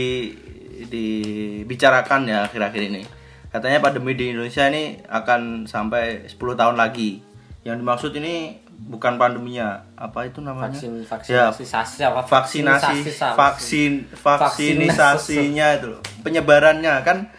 dibicarakan 0.84 2.22
ya 2.26 2.40
akhir-akhir 2.44 2.82
ini 2.86 3.02
katanya 3.50 3.80
pandemi 3.80 4.14
di 4.14 4.32
Indonesia 4.32 4.66
ini 4.66 5.00
akan 5.04 5.64
sampai 5.64 6.26
10 6.26 6.38
tahun 6.54 6.76
lagi 6.76 7.22
yang 7.62 7.78
dimaksud 7.78 8.12
ini 8.14 8.60
bukan 8.68 9.16
pandeminya 9.16 9.86
apa 9.96 10.26
itu 10.26 10.40
namanya 10.40 10.74
Vaksin 10.74 11.06
ya, 11.30 11.48
vaksinasi 11.54 12.00
apa? 12.04 12.20
vaksinasi 12.22 12.96
Vaksinasi- 13.06 13.38
vaksin 13.38 13.92
vaksinisasinya 14.18 15.68
itu 15.74 15.88
loh. 15.90 16.02
penyebarannya 16.22 16.94
kan 17.02 17.30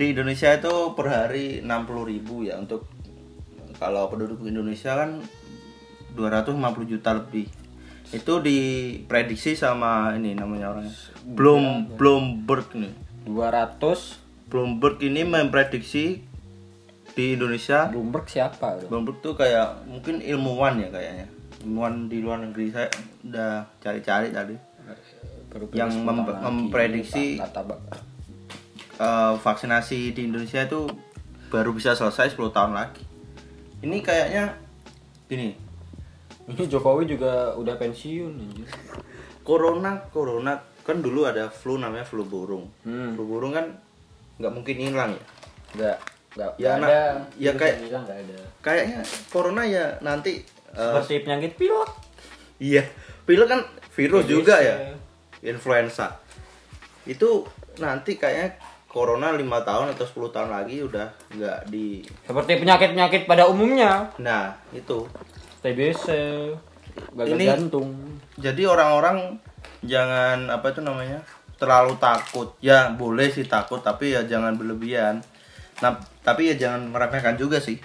di 0.00 0.16
Indonesia 0.16 0.48
itu 0.48 0.96
per 0.96 1.06
hari 1.06 1.60
60.000 1.60 2.08
ribu 2.08 2.40
ya 2.40 2.56
untuk 2.56 2.88
kalau 3.76 4.08
penduduk 4.08 4.40
Indonesia 4.42 4.96
kan 4.96 5.20
250 6.16 6.56
juta 6.88 7.12
lebih. 7.12 7.44
Itu 8.10 8.40
diprediksi 8.40 9.54
sama 9.54 10.16
ini 10.16 10.32
namanya 10.32 10.72
orangnya 10.72 10.96
Bloom 11.22 11.94
Bloomberg 11.94 12.66
nih 12.74 12.90
200 13.22 14.48
Bloomberg 14.48 14.98
ini 15.00 15.22
memprediksi 15.22 16.24
di 17.12 17.24
Indonesia 17.36 17.86
Bloomberg 17.86 18.26
siapa? 18.26 18.80
Bloomberg 18.88 19.20
tuh 19.20 19.36
kayak 19.36 19.84
mungkin 19.84 20.18
ilmuwan 20.18 20.80
ya 20.80 20.88
kayaknya. 20.88 21.26
Ilmuwan 21.60 22.08
di 22.08 22.18
luar 22.18 22.40
negeri 22.40 22.72
saya 22.72 22.88
udah 23.20 23.68
cari-cari 23.78 24.32
tadi. 24.32 24.56
Baru 25.52 25.68
Yang 25.70 25.90
10 25.92 26.06
mem- 26.08 26.24
lagi. 26.24 26.42
memprediksi- 26.42 27.36
Eh, 29.00 29.34
vaksinasi 29.34 30.12
di 30.12 30.28
Indonesia 30.28 30.60
itu 30.60 30.84
baru 31.48 31.72
bisa 31.72 31.96
selesai 31.96 32.36
10 32.36 32.52
tahun 32.52 32.76
lagi 32.76 33.00
ini 33.80 33.98
kayaknya 33.98 34.52
gini 35.24 35.56
Ini 36.44 36.66
Jokowi 36.66 37.06
juga 37.06 37.54
udah 37.54 37.74
pensiun 37.74 38.28
anjir. 38.34 38.68
corona 39.48 40.04
corona 40.06 40.52
kan 40.82 41.00
dulu 41.00 41.24
ada 41.24 41.48
flu 41.48 41.74
namanya 41.74 42.04
flu 42.04 42.22
burung 42.22 42.68
Hmm. 42.84 43.16
flu 43.16 43.24
burung 43.24 43.50
kan 43.50 43.72
nggak 44.36 44.52
mungkin 44.52 44.76
hilang 44.78 45.16
ya 45.16 45.24
Enggak, 45.72 45.96
enggak 46.30 46.52
Ya, 46.58 46.70
nah, 46.74 46.86
ada. 46.86 47.00
ya 47.34 47.50
virus 47.50 47.56
kayak- 47.56 47.78
hilang 47.80 48.04
ada. 48.04 48.38
kayaknya 48.60 49.00
corona 49.28 49.62
ya 49.64 49.96
nanti 50.00 50.44
Seperti 50.70 51.24
penyakit 51.24 51.52
pilek. 51.56 51.88
iya 52.60 52.84
pilek 53.24 53.48
kan 53.48 53.60
virus 53.90 54.22
TBC. 54.22 54.32
juga 54.34 54.54
ya 54.60 54.76
influenza 55.40 56.20
itu 57.02 57.48
nanti 57.76 58.14
kayaknya 58.14 58.60
corona 58.90 59.30
lima 59.32 59.62
tahun 59.62 59.94
atau 59.94 60.02
10 60.02 60.34
tahun 60.34 60.50
lagi 60.50 60.82
udah 60.82 61.06
nggak 61.30 61.58
di 61.68 62.02
Seperti 62.26 62.58
penyakit-penyakit 62.58 63.22
pada 63.24 63.46
umumnya. 63.46 64.10
nah 64.18 64.50
itu 64.70 65.06
TBC, 65.60 66.06
gagal 67.14 67.36
Ini- 67.36 67.46
jantung. 67.46 67.94
jadi 68.34 68.66
orang-orang 68.66 69.38
jangan 69.80 70.50
apa 70.50 70.74
itu 70.74 70.80
namanya 70.80 71.22
terlalu 71.54 71.94
takut 71.96 72.56
ya 72.58 72.90
boleh 72.90 73.28
sih 73.28 73.44
takut 73.44 73.78
tapi 73.78 74.10
ya 74.10 74.24
jangan 74.24 74.56
berlebihan 74.56 75.20
nah 75.78 75.94
tapi 76.20 76.48
ya 76.48 76.54
jangan 76.58 76.88
meremehkan 76.88 77.36
juga 77.36 77.56
sih 77.56 77.76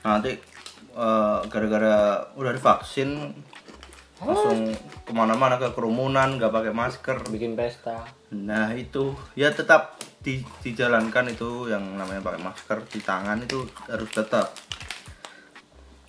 nanti 0.00 0.36
eh, 0.94 1.38
gara-gara 1.44 1.96
udah 2.32 2.52
divaksin 2.52 3.32
langsung 4.24 4.60
ke 5.04 5.12
mana-mana 5.12 5.60
ke 5.60 5.68
kerumunan 5.76 6.40
nggak 6.40 6.52
pakai 6.52 6.72
masker. 6.72 7.16
Bikin 7.28 7.54
pesta. 7.54 8.08
nah 8.34 8.72
itu. 8.74 9.14
Ya 9.38 9.52
tetap 9.54 10.00
di- 10.24 10.44
dijalankan 10.64 11.30
itu 11.30 11.68
yang 11.68 11.84
namanya 11.94 12.24
pakai 12.24 12.40
masker 12.40 12.78
di 12.88 13.00
tangan 13.04 13.44
itu 13.44 13.68
harus 13.86 14.10
tetap. 14.10 14.56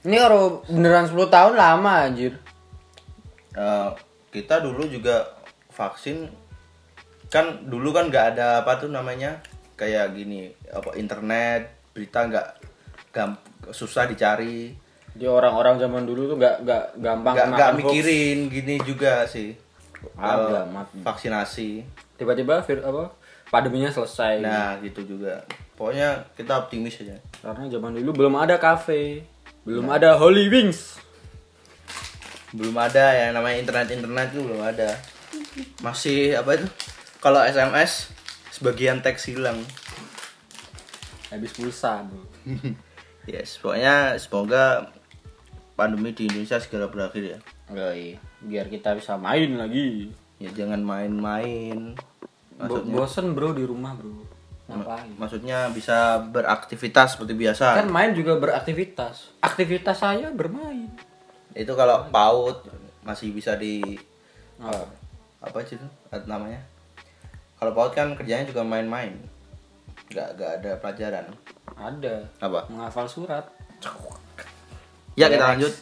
Ini 0.06 0.16
kalau 0.22 0.62
beneran 0.70 1.10
10 1.10 1.28
tahun 1.30 1.54
lama 1.58 1.92
anjir. 2.06 2.38
Eh, 3.56 3.90
kita 4.36 4.60
dulu 4.60 4.86
juga 4.88 5.36
vaksin 5.72 6.28
kan 7.32 7.68
dulu 7.68 7.92
kan 7.92 8.08
nggak 8.08 8.36
ada 8.36 8.64
apa 8.64 8.80
tuh 8.80 8.88
namanya 8.92 9.44
kayak 9.76 10.16
gini 10.16 10.52
apa 10.72 10.96
internet 10.96 11.92
berita 11.92 12.28
nggak 12.32 12.48
susah 13.72 14.08
dicari 14.08 14.76
Jadi 15.16 15.26
orang-orang 15.26 15.76
zaman 15.78 16.04
dulu 16.04 16.28
tuh 16.28 16.36
nggak 16.36 16.56
nggak 16.62 16.84
gampang 16.98 17.34
nggak 17.34 17.46
kemakan 17.46 17.56
nggak 17.56 17.72
hoax. 17.72 17.80
mikirin 17.82 18.38
gini 18.48 18.76
juga 18.82 19.14
sih 19.26 19.50
Ada, 20.14 20.68
vaksinasi 21.02 21.70
Tiba-tiba 22.16 22.60
vir 22.62 22.80
apa? 22.82 23.16
Pandeminya 23.46 23.88
selesai. 23.88 24.40
nah 24.40 24.76
gitu 24.80 25.08
juga 25.08 25.48
pokoknya 25.74 26.24
kita 26.34 26.56
optimis 26.58 27.00
aja 27.00 27.16
Karena 27.38 27.64
zaman 27.70 27.96
dulu 27.96 28.12
belum 28.18 28.36
ada 28.38 28.56
kafe, 28.58 29.24
belum 29.64 29.88
ada 29.88 30.16
Holy 30.16 30.48
Wings. 30.48 31.00
belum 32.52 32.72
ada 32.74 33.12
ya 33.12 33.32
namanya 33.32 33.56
internet 33.58 33.88
internet 33.90 34.28
itu 34.30 34.40
belum 34.42 34.62
ada 34.62 34.96
masih 35.80 36.36
apa 36.36 36.56
itu 36.56 36.68
kalau 37.18 37.40
SMS 37.40 38.12
sebagian 38.50 39.00
teks 39.00 39.28
hilang 39.28 39.60
Habis 41.28 41.52
pulsa, 41.52 42.04
Bro. 42.04 42.24
yes 43.26 43.58
pokoknya 43.58 44.16
semoga 44.16 44.88
pandemi 45.76 46.12
di 46.12 46.26
Indonesia 46.26 46.58
segera 46.58 46.88
berakhir 46.88 47.24
ya 47.28 47.40
Yoi, 47.68 48.16
biar 48.42 48.66
kita 48.66 48.94
bisa 48.94 49.16
main 49.16 49.54
lagi. 49.54 50.08
ya 50.36 50.50
jangan 50.50 50.80
main-main 50.80 51.96
Bo- 51.96 52.58
maksudnya 52.58 52.94
bosen 52.94 53.28
bro 53.32 53.52
di 53.52 53.64
rumah 53.64 53.92
bro. 53.94 54.12
Ngapain? 54.66 55.12
maksudnya 55.16 55.70
bisa 55.70 55.98
beraktivitas 56.26 57.14
seperti 57.14 57.34
biasa 57.34 57.78
Kan 57.78 57.88
main 57.88 58.12
juga 58.12 58.36
beraktivitas. 58.36 59.36
Aktivitas 59.40 60.00
saya 60.00 60.32
bermain. 60.32 60.90
itu 61.54 61.72
kalau 61.72 62.08
PAUD 62.10 62.68
masih 63.02 63.30
bisa 63.30 63.54
di 63.54 63.80
Oh. 64.56 64.88
apa 65.38 65.60
sih 65.62 65.76
itu 65.76 65.88
namanya 66.26 66.64
kalau 67.56 67.72
PAUD 67.72 67.92
kan 67.92 68.08
kerjanya 68.14 68.44
juga 68.44 68.64
main-main 68.64 69.14
nggak 70.08 70.28
nggak 70.34 70.52
ada 70.56 70.72
pelajaran 70.78 71.26
Ada. 71.72 72.16
apa 72.40 72.66
Menghafal 72.68 73.06
surat. 73.06 73.46
Ya 75.16 75.28
kita 75.28 75.46
lanjut 75.50 75.74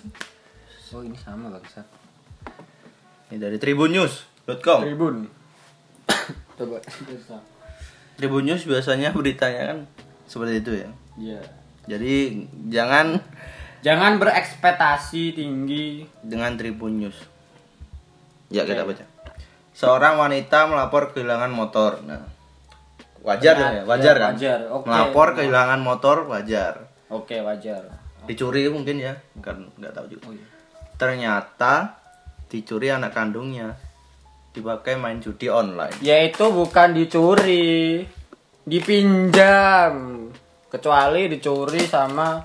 Oh 0.89 1.01
ini 1.01 1.17
sama 1.17 1.49
bangsat. 1.49 1.85
ini 3.27 3.37
dari 3.37 3.57
tribunnews.com 3.57 4.79
Tribun. 4.83 5.25
Coba. 6.53 6.77
Tribun 8.13 8.45
News 8.45 8.61
biasanya 8.63 9.09
beritanya 9.09 9.73
kan 9.73 9.79
seperti 10.23 10.61
itu 10.61 10.71
ya 10.77 10.89
Iya. 11.15 11.41
Jadi 11.85 12.13
jangan 12.69 13.17
Jangan 13.81 14.15
berekspektasi 14.15 15.33
tinggi. 15.33 16.07
dengan 16.21 16.55
Tribun 16.55 16.95
News. 16.95 17.17
Ya 18.47 18.63
kita 18.63 18.85
baca. 18.85 19.03
Seorang 19.73 20.15
wanita 20.15 20.69
melapor 20.69 21.11
kehilangan 21.11 21.49
motor. 21.49 21.99
Nah, 22.01 22.23
wajar 23.19 23.53
dong 23.53 23.73
ya, 23.73 23.83
wajar 23.83 24.15
Ya, 24.15 24.21
kan? 24.21 24.31
wajar. 24.31 24.59
Oke. 24.71 24.85
Melapor 24.87 25.27
kehilangan 25.33 25.79
motor 25.81 26.17
wajar. 26.25 26.73
Oke, 27.09 27.41
wajar. 27.41 28.02
Dicuri 28.23 28.67
mungkin 28.71 29.03
ya, 29.03 29.13
kan 29.43 29.67
nggak 29.75 29.93
tahu 29.93 30.05
juga. 30.07 30.23
Oh, 30.29 30.33
iya. 30.33 30.47
Ternyata 30.95 31.99
dicuri 32.47 32.87
anak 32.93 33.11
kandungnya, 33.11 33.75
dipakai 34.55 34.95
main 34.95 35.19
judi 35.19 35.49
online. 35.51 35.97
Yaitu 35.99 36.47
bukan 36.53 36.95
dicuri, 36.95 38.05
dipinjam. 38.63 40.23
Kecuali 40.71 41.29
dicuri 41.29 41.85
sama 41.85 42.41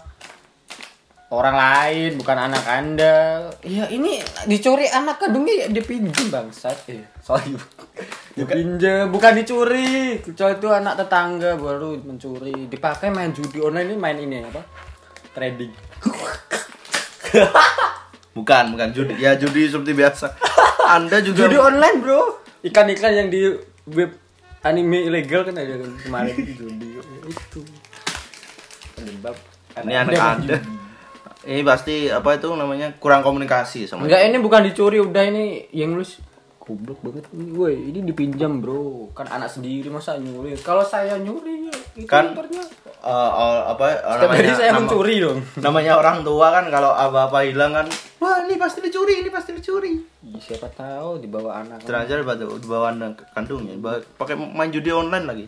orang 1.28 1.56
lain, 1.56 2.10
bukan 2.16 2.38
anak 2.48 2.64
Anda. 2.64 3.48
Ya 3.64 3.88
ini 3.92 4.20
dicuri 4.48 4.88
anak 4.88 5.20
kandungnya 5.20 5.64
ya 5.64 5.66
dipinjam 5.68 6.32
bangsat. 6.32 6.88
Eh, 6.88 7.04
sorry. 7.20 7.52
Dipinjam, 8.38 9.10
bukan 9.10 9.34
dicuri. 9.34 10.22
Kecuali 10.22 10.54
itu 10.54 10.68
anak 10.70 10.94
tetangga 10.94 11.58
baru 11.58 11.98
mencuri. 11.98 12.70
Dipakai 12.70 13.10
main 13.10 13.34
judi 13.34 13.58
online 13.58 13.90
ini 13.90 13.96
main 13.98 14.14
ini 14.14 14.36
apa? 14.46 14.62
Trading. 15.38 15.72
Bukan, 18.38 18.64
bukan 18.74 18.88
judi. 18.94 19.18
Ya 19.18 19.34
judi 19.34 19.66
seperti 19.66 19.98
biasa. 19.98 20.30
Anda 20.86 21.18
juga 21.18 21.46
Judi 21.46 21.58
online, 21.58 21.98
Bro. 21.98 22.38
Ikan-ikan 22.62 23.10
yang 23.10 23.28
di 23.34 23.50
web 23.90 24.14
anime 24.62 25.10
ilegal 25.10 25.42
kan 25.42 25.58
ada 25.58 25.74
kemarin 26.02 26.34
judi 26.58 27.02
itu. 27.26 27.60
Penyebab 28.94 29.34
ini 29.82 29.94
anak 29.94 30.18
Anda. 30.18 30.56
Ini 31.46 31.62
pasti 31.66 32.10
apa 32.10 32.38
itu 32.38 32.50
namanya 32.54 32.94
kurang 32.98 33.26
komunikasi 33.26 33.90
sama 33.90 34.06
Enggak, 34.06 34.22
ini 34.26 34.38
bukan 34.38 34.62
dicuri, 34.66 35.02
udah 35.02 35.22
ini 35.26 35.70
yang 35.74 35.98
nulis 35.98 36.18
goblok 36.68 37.00
banget 37.00 37.24
ini. 37.32 37.48
Woi, 37.50 37.74
ini 37.88 38.04
dipinjam, 38.04 38.60
Bro. 38.60 39.08
Kan 39.10 39.24
anak 39.26 39.48
sendiri 39.48 39.88
masa 39.88 40.14
nyuri. 40.14 40.52
Kalau 40.54 40.84
saya 40.84 41.16
nyuri 41.16 41.72
itu 41.96 42.04
Kan. 42.04 42.36
Eh, 42.98 43.08
eh, 43.08 43.60
apa 43.64 43.84
eh, 43.88 43.96
Setiap 43.96 44.30
hari 44.32 44.50
saya 44.52 44.70
nama- 44.70 44.84
mencuri 44.84 45.16
dong. 45.18 45.38
namanya 45.56 45.92
orang 45.96 46.20
tua 46.20 46.50
kan 46.50 46.66
kalau 46.66 46.90
apa-apa 46.90 47.46
hilang 47.46 47.70
kan 47.72 47.86
wah 48.18 48.42
ini 48.42 48.58
pasti 48.58 48.82
dicuri 48.82 49.22
ini 49.22 49.30
pasti 49.30 49.54
dicuri 49.54 49.94
Ih, 50.26 50.34
siapa 50.36 50.66
tahu 50.68 51.22
dibawa 51.22 51.62
anak. 51.62 51.78
terakhir 51.80 52.26
di 52.26 52.66
bawah 52.66 52.90
anak 52.90 53.22
kandungnya 53.32 53.78
pakai 54.18 54.34
main 54.34 54.68
judi 54.68 54.90
online 54.90 55.24
lagi 55.24 55.46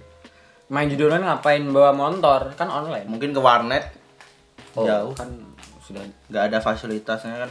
Main 0.71 0.87
judi 0.87 1.03
online 1.03 1.27
ngapain 1.27 1.67
bawa 1.67 1.91
motor? 1.91 2.55
Kan 2.55 2.71
online. 2.71 3.11
mungkin 3.11 3.35
ke 3.35 3.43
warnet 3.43 3.83
Oh, 4.73 4.87
jauh 4.87 5.11
kan 5.12 5.27
sudah 5.83 6.07
nggak 6.31 6.45
ada 6.47 6.59
fasilitasnya 6.62 7.35
kan 7.37 7.50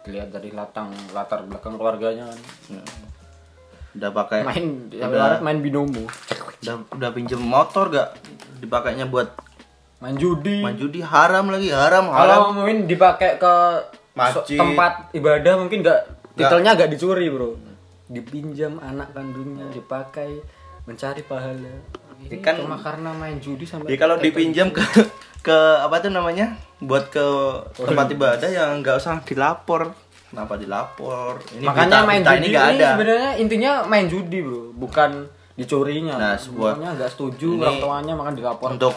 dilihat 0.00 0.30
dari 0.30 0.54
latang 0.54 0.94
latar 1.10 1.42
belakang 1.42 1.74
keluarganya 1.74 2.30
kan. 2.30 2.38
Udah 3.92 4.10
pakai 4.12 4.40
Main 4.42 4.66
udah, 4.88 5.40
main 5.40 5.58
binomo. 5.58 6.06
udah 6.60 6.74
udah 6.90 7.10
pinjem 7.10 7.38
motor 7.38 7.88
gak 7.88 8.14
dipakainya 8.58 9.04
buat 9.04 9.34
Main 9.98 10.14
judi. 10.14 10.60
main 10.60 10.74
judi 10.74 11.00
haram 11.00 11.46
lagi 11.46 11.68
haram 11.68 12.06
Kalau 12.06 12.16
haram 12.16 12.42
mungkin 12.54 12.84
dipakai 12.84 13.36
ke 13.36 13.54
Masjid. 14.12 14.56
tempat 14.56 15.12
ibadah 15.12 15.54
mungkin 15.56 15.80
Nggak. 15.80 16.00
titelnya 16.34 16.72
nggak 16.72 16.90
dicuri 16.90 17.28
bro 17.28 17.52
dipinjam 18.06 18.80
anak 18.80 19.12
kandungnya 19.12 19.70
dipakai 19.70 20.40
mencari 20.82 21.22
pahala 21.22 21.70
ini 22.20 22.36
kan- 22.38 22.58
cuma 22.58 22.74
karena 22.74 23.10
main 23.12 23.38
judi 23.38 23.62
sampai 23.62 23.86
jadi 23.86 23.98
kalau 23.98 24.16
dipinjam 24.16 24.70
ke 24.70 24.82
ke 25.40 25.56
apa 25.78 25.98
tuh 25.98 26.10
namanya 26.10 26.52
buat 26.78 27.08
ke 27.08 27.22
tempat 27.76 28.10
ibadah 28.10 28.44
yang 28.46 28.80
nggak 28.80 28.96
usah 28.96 29.20
dilapor 29.20 29.92
kenapa 30.30 30.54
dilapor? 30.54 31.42
Ini 31.50 31.64
makanya 31.66 31.86
berita- 31.98 32.06
main 32.06 32.20
berita 32.20 32.30
judi 32.30 32.38
ini 32.38 32.46
ini, 32.46 32.54
nggak 32.54 32.66
ada. 32.70 32.88
sebenarnya 32.88 33.30
intinya 33.36 33.72
main 33.84 34.06
judi 34.06 34.38
bro. 34.40 34.62
Bukan 34.72 35.10
dicurinya. 35.52 36.14
Nah, 36.16 36.34
sebuah- 36.34 36.74
Makanya 36.78 36.92
nggak 36.96 37.10
setuju 37.10 37.48
orang 37.58 37.76
tuanya 37.78 38.12
makan 38.14 38.34
dilapor 38.34 38.68
untuk 38.70 38.94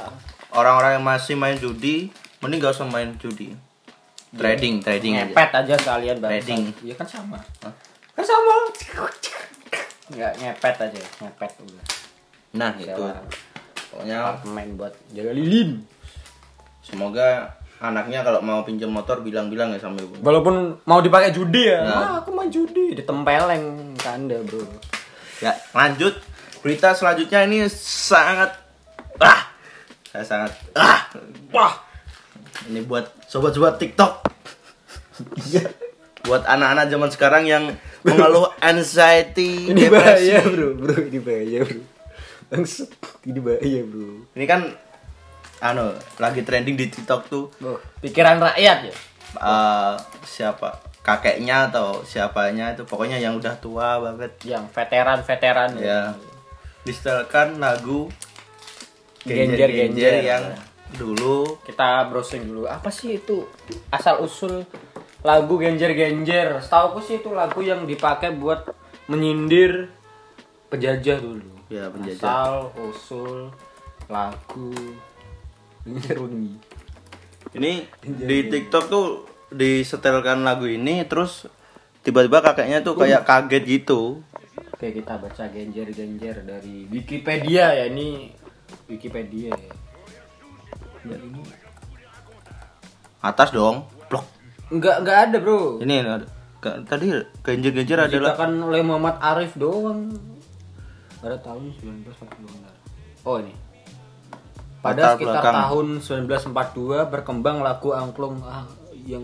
orang-orang 0.52 0.92
yang 0.96 1.06
masih 1.06 1.34
main 1.34 1.58
judi 1.58 2.08
mending 2.40 2.60
gak 2.60 2.76
usah 2.76 2.86
main 2.86 3.10
judi. 3.18 3.56
Trading 4.34 4.82
trading 4.82 5.14
aja. 5.16 5.30
Ngepet 5.30 5.50
aja 5.54 5.74
sekalian 5.78 6.18
bangsa. 6.18 6.34
Trading. 6.34 6.62
iya 6.82 6.94
kan 6.94 7.08
sama. 7.08 7.40
Kan 8.12 8.24
sama. 8.24 8.54
Nggak 10.10 10.32
ngepet 10.38 10.76
aja 10.80 11.00
ngepet 11.20 11.52
udah. 11.64 11.86
Nah 12.54 12.72
itu. 12.76 12.92
Sewa 12.92 13.14
pokoknya 13.90 14.18
apartemen 14.20 14.68
buat 14.74 14.94
jaga 15.10 15.32
lilin. 15.32 15.70
Semoga 16.82 17.48
anaknya 17.84 18.24
kalau 18.24 18.40
mau 18.40 18.64
pinjam 18.64 18.88
motor 18.88 19.20
bilang-bilang 19.20 19.76
ya 19.76 19.80
sama 19.84 20.00
ibu 20.00 20.16
Walaupun 20.24 20.80
mau 20.88 21.04
dipakai 21.04 21.36
judi 21.36 21.68
ya. 21.68 21.84
Nah. 21.84 21.92
Ah, 21.92 22.14
aku 22.24 22.32
main 22.32 22.48
judi 22.48 22.96
ditempeleng 22.96 23.92
ke 24.00 24.08
Anda, 24.08 24.40
Bro. 24.40 24.64
ya 25.44 25.52
lanjut 25.76 26.16
berita 26.64 26.96
selanjutnya 26.96 27.44
ini 27.44 27.68
sangat 27.68 28.56
ah 29.20 29.52
saya 30.08 30.24
sangat 30.24 30.52
ah 30.72 31.12
wah 31.52 31.84
ini 32.72 32.80
buat 32.88 33.12
sobat-sobat 33.28 33.76
TikTok 33.76 34.24
buat 36.24 36.48
anak-anak 36.48 36.88
zaman 36.88 37.10
sekarang 37.12 37.44
yang 37.44 37.64
mengeluh 38.08 38.48
anxiety 38.64 39.68
Ini 39.76 39.92
depresi 39.92 40.32
bahaya, 40.32 40.40
Bro. 40.48 40.68
Bro, 40.80 40.96
ini 41.12 41.20
bahaya, 41.20 41.60
Bro. 41.68 41.82
Bangsat, 42.48 42.90
ini 43.28 43.40
bahaya, 43.44 43.82
Bro. 43.84 44.08
ini 44.32 44.46
kan 44.48 44.62
anu 45.64 45.96
lagi 46.20 46.44
trending 46.44 46.76
di 46.76 46.92
TikTok 46.92 47.22
tuh 47.26 47.48
pikiran 48.04 48.36
rakyat 48.38 48.92
ya. 48.92 48.94
eh, 49.34 49.94
siapa 50.22 50.76
kakeknya 51.00 51.72
atau 51.72 52.04
siapanya 52.04 52.72
itu 52.72 52.84
pokoknya 52.84 53.16
yang 53.18 53.36
udah 53.36 53.56
tua 53.58 54.00
banget 54.00 54.32
Yang 54.44 54.68
veteran-veteran 54.72 55.72
ya 55.78 56.12
disetelkan 56.84 57.58
lagu 57.58 58.12
Genjer-genjer. 59.24 59.72
genjer-genjer 59.72 60.16
yang 60.22 60.44
dulu 60.94 61.58
Kita 61.64 62.06
browsing 62.08 62.44
dulu. 62.44 62.68
Apa 62.68 62.92
sih 62.92 63.18
itu 63.18 63.48
asal 63.88 64.20
usul 64.20 64.68
lagu 65.24 65.56
genjer-genjer? 65.56 66.60
Setahu 66.60 67.00
sih 67.00 67.24
itu 67.24 67.32
lagu 67.32 67.64
yang 67.64 67.88
dipakai 67.88 68.36
buat 68.36 68.68
menyindir 69.08 69.88
penjajah 70.68 71.24
dulu. 71.24 71.52
Ya, 71.72 71.88
penjajah. 71.88 72.20
Asal 72.20 72.54
usul 72.84 73.48
lagu 74.12 74.76
Ini 77.54 77.72
di 78.04 78.38
TikTok 78.50 78.84
tuh 78.88 79.06
disetelkan 79.54 80.42
lagu 80.42 80.66
ini 80.66 81.06
terus 81.06 81.46
tiba-tiba 82.02 82.42
kakeknya 82.42 82.82
tuh 82.82 82.98
kayak 82.98 83.24
kaget 83.24 83.64
gitu 83.68 84.24
Oke 84.74 84.90
kita 84.90 85.22
baca 85.22 85.44
genjer-genjer 85.48 86.44
dari 86.44 86.90
Wikipedia 86.90 87.78
ya 87.78 87.86
ini 87.88 88.34
Wikipedia 88.90 89.54
ya. 89.54 89.74
Ya, 91.06 91.18
ini 91.22 91.42
atas 93.22 93.54
dong 93.54 93.86
blok 94.10 94.26
enggak 94.74 95.06
enggak 95.06 95.18
ada 95.30 95.38
bro. 95.40 95.80
ini 95.80 96.02
ada 96.02 96.26
tadi 96.64 97.12
genjer-genjer 97.44 98.00
adalah 98.08 98.36
Diciptakan 98.40 98.52
oleh 98.64 98.82
Muhammad 98.84 99.20
Arif 99.20 99.52
doang. 99.60 100.16
Pada 101.20 101.36
tahun 101.40 101.72
1942. 101.76 103.28
Oh 103.28 103.40
ini. 103.40 103.52
Pada 104.84 105.16
sekitar 105.16 105.40
belakang. 105.40 105.56
tahun 105.64 105.88
1942 106.04 107.08
berkembang 107.08 107.64
lagu 107.64 107.96
angklung 107.96 108.44
ah, 108.44 108.68
yang 109.08 109.24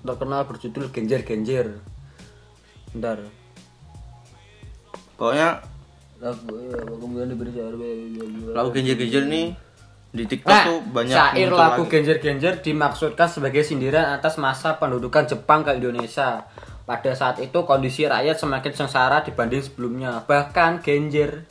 terkenal 0.00 0.48
berjudul 0.48 0.88
Genjer-Genjer. 0.88 1.76
Bentar. 2.96 3.20
pokoknya 5.20 5.60
Lagu 6.18 6.50
kemudian 6.98 7.28
diberi 7.30 7.52
lagu 8.50 8.70
genjer-genjer 8.72 9.22
ini 9.28 9.52
di 10.08 10.24
TikTok 10.24 10.50
Nah, 10.50 10.64
tuh 10.64 10.78
banyak 10.88 11.14
syair 11.14 11.50
lagu 11.52 11.84
lagi. 11.84 11.92
genjer-genjer 11.92 12.64
dimaksudkan 12.64 13.28
sebagai 13.28 13.60
sindiran 13.60 14.16
atas 14.16 14.40
masa 14.40 14.80
pendudukan 14.80 15.28
Jepang 15.28 15.62
ke 15.68 15.76
Indonesia. 15.76 16.48
Pada 16.88 17.12
saat 17.12 17.44
itu 17.44 17.60
kondisi 17.68 18.08
rakyat 18.08 18.40
semakin 18.40 18.72
sengsara 18.72 19.20
dibanding 19.20 19.60
sebelumnya. 19.60 20.24
Bahkan 20.24 20.80
genjer 20.80 21.44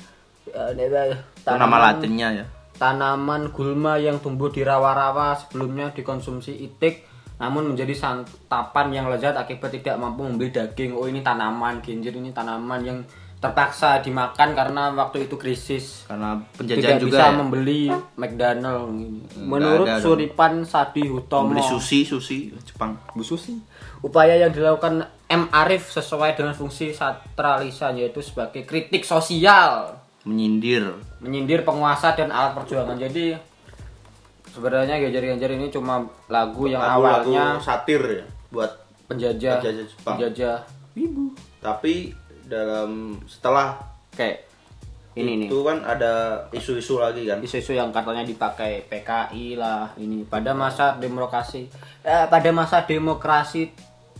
eh, 0.49 0.71
Itu 0.73 1.53
nama 1.53 1.77
latinnya 1.77 2.27
ya 2.33 2.45
tanaman 2.77 3.51
gulma 3.51 3.97
yang 3.97 4.21
tumbuh 4.21 4.53
di 4.53 4.61
rawa-rawa 4.61 5.35
sebelumnya 5.37 5.91
dikonsumsi 5.91 6.53
itik 6.63 7.05
namun 7.37 7.73
menjadi 7.73 7.93
santapan 7.93 8.89
yang 8.89 9.05
lezat 9.13 9.37
akibat 9.37 9.69
tidak 9.69 10.01
mampu 10.01 10.25
membeli 10.25 10.49
daging. 10.49 10.97
Oh 10.97 11.05
ini 11.05 11.21
tanaman 11.21 11.85
genjer 11.85 12.17
ini 12.17 12.33
tanaman 12.33 12.81
yang 12.81 12.99
terpaksa 13.37 14.01
dimakan 14.01 14.57
karena 14.57 14.89
waktu 14.97 15.29
itu 15.29 15.37
krisis. 15.37 16.09
Karena 16.09 16.41
penjajahan 16.57 16.97
tidak 16.97 17.01
juga 17.05 17.17
bisa 17.21 17.25
ya. 17.29 17.37
membeli 17.37 17.81
McDonald. 18.17 18.89
Nggak 18.89 19.45
menurut 19.45 19.85
ada. 19.85 20.01
Suripan 20.01 20.65
Sadi 20.65 21.05
Hutomo. 21.05 21.53
Membeli 21.53 21.61
sushi 21.69 22.01
sushi 22.01 22.57
Jepang. 22.65 22.97
Bu 23.13 23.21
Susi 23.21 23.53
upaya 24.01 24.33
yang 24.33 24.49
dilakukan 24.49 25.05
M. 25.29 25.45
Arif 25.53 25.93
sesuai 25.93 26.33
dengan 26.33 26.57
fungsi 26.57 26.89
satralisa 26.89 27.93
yaitu 27.93 28.25
sebagai 28.25 28.65
kritik 28.65 29.05
sosial 29.05 30.06
menyindir. 30.27 30.91
Menyindir 31.23 31.63
penguasa 31.63 32.11
dan 32.13 32.29
alat 32.35 32.51
perjuangan. 32.59 32.99
Jadi 32.99 33.39
sebenarnya 34.51 34.99
Genjer-Genjer 34.99 35.55
ini 35.55 35.71
cuma 35.71 36.03
lagu 36.27 36.67
yang 36.67 36.83
Lagu-lagu 36.83 37.31
awalnya 37.31 37.45
satir 37.63 38.01
ya 38.03 38.25
buat 38.51 38.71
penjajah 39.07 39.63
penjajah 39.63 39.85
Jepang. 39.87 40.15
penjajah. 40.19 40.57
Wibu 40.97 41.47
tapi 41.61 42.15
dalam 42.47 43.19
setelah 43.27 43.75
kayak 44.15 44.47
ini 45.17 45.45
nih. 45.45 45.47
itu 45.49 45.65
kan 45.65 45.81
ada 45.81 46.45
isu-isu 46.53 47.01
lagi 47.01 47.25
kan? 47.25 47.41
Isu-isu 47.41 47.73
yang 47.73 47.89
katanya 47.89 48.21
dipakai 48.21 48.85
PKI 48.85 49.57
lah 49.57 49.89
ini. 49.97 50.21
Pada 50.29 50.53
masa 50.53 50.93
demokrasi 51.01 51.65
eh, 52.05 52.25
pada 52.29 52.49
masa 52.53 52.85
demokrasi 52.85 53.73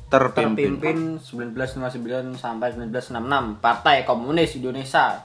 terpimpin, 0.09 0.81
terpimpin 0.81 1.21
1959 1.21 2.41
sampai 2.41 2.73
1966 2.73 3.61
Partai 3.61 4.07
Komunis 4.07 4.57
Indonesia 4.57 5.21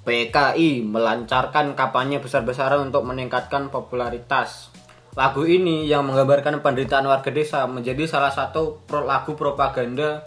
PKI 0.00 0.80
melancarkan 0.82 1.76
kampanye 1.76 2.24
besar-besaran 2.24 2.88
untuk 2.88 3.04
meningkatkan 3.04 3.68
popularitas. 3.68 4.72
Lagu 5.12 5.44
ini 5.44 5.84
yang 5.90 6.06
menggambarkan 6.06 6.62
penderitaan 6.64 7.04
warga 7.04 7.28
desa 7.34 7.66
menjadi 7.66 8.06
salah 8.06 8.30
satu 8.32 8.78
pro- 8.86 9.04
lagu 9.04 9.34
propaganda 9.36 10.24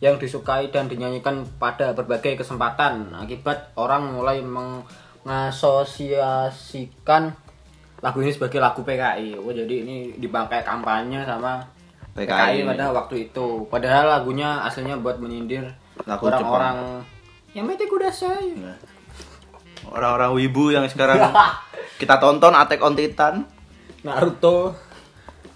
yang 0.00 0.16
disukai 0.18 0.70
dan 0.72 0.88
dinyanyikan 0.88 1.44
pada 1.60 1.92
berbagai 1.92 2.36
kesempatan. 2.40 3.12
Akibat 3.14 3.68
orang 3.76 4.16
mulai 4.16 4.40
mengasosiasikan 4.42 7.36
lagu 8.02 8.18
ini 8.22 8.32
sebagai 8.34 8.58
lagu 8.58 8.82
PKI. 8.82 9.38
Oh, 9.38 9.54
jadi 9.54 9.86
ini 9.86 10.18
dipakai 10.18 10.66
kampanye 10.66 11.22
sama 11.22 11.62
PKI, 12.18 12.26
PKI. 12.26 12.66
pada 12.66 12.90
waktu 12.90 13.30
itu. 13.30 13.62
Padahal 13.70 14.10
lagunya 14.10 14.58
aslinya 14.66 14.98
buat 14.98 15.22
menyindir 15.22 15.70
orang-orang 16.06 17.06
yang 17.54 17.66
mete 17.68 17.86
kuda 17.86 18.10
saya. 18.10 18.42
Nah, 18.58 18.74
orang-orang 19.88 20.30
wibu 20.36 20.70
yang 20.70 20.86
sekarang 20.86 21.18
kita 22.00 22.18
tonton 22.18 22.54
Attack 22.54 22.82
on 22.82 22.94
Titan. 22.94 23.34
Naruto. 24.02 24.74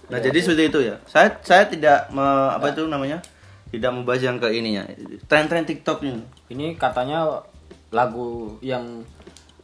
nah 0.07 0.23
jadi 0.23 0.39
seperti 0.39 0.63
itu 0.71 0.79
ya. 0.87 0.95
Saya 1.03 1.35
saya 1.43 1.67
tidak 1.67 2.07
me- 2.11 2.51
apa 2.51 2.71
itu 2.71 2.87
namanya? 2.87 3.19
Tidak 3.67 3.91
membahas 3.91 4.23
yang 4.23 4.39
ke 4.39 4.47
ininya. 4.55 4.87
Tren-tren 5.27 5.67
TikTok 5.67 5.99
ini 6.07 6.23
Ini 6.47 6.65
katanya 6.79 7.43
lagu 7.91 8.55
yang 8.63 9.03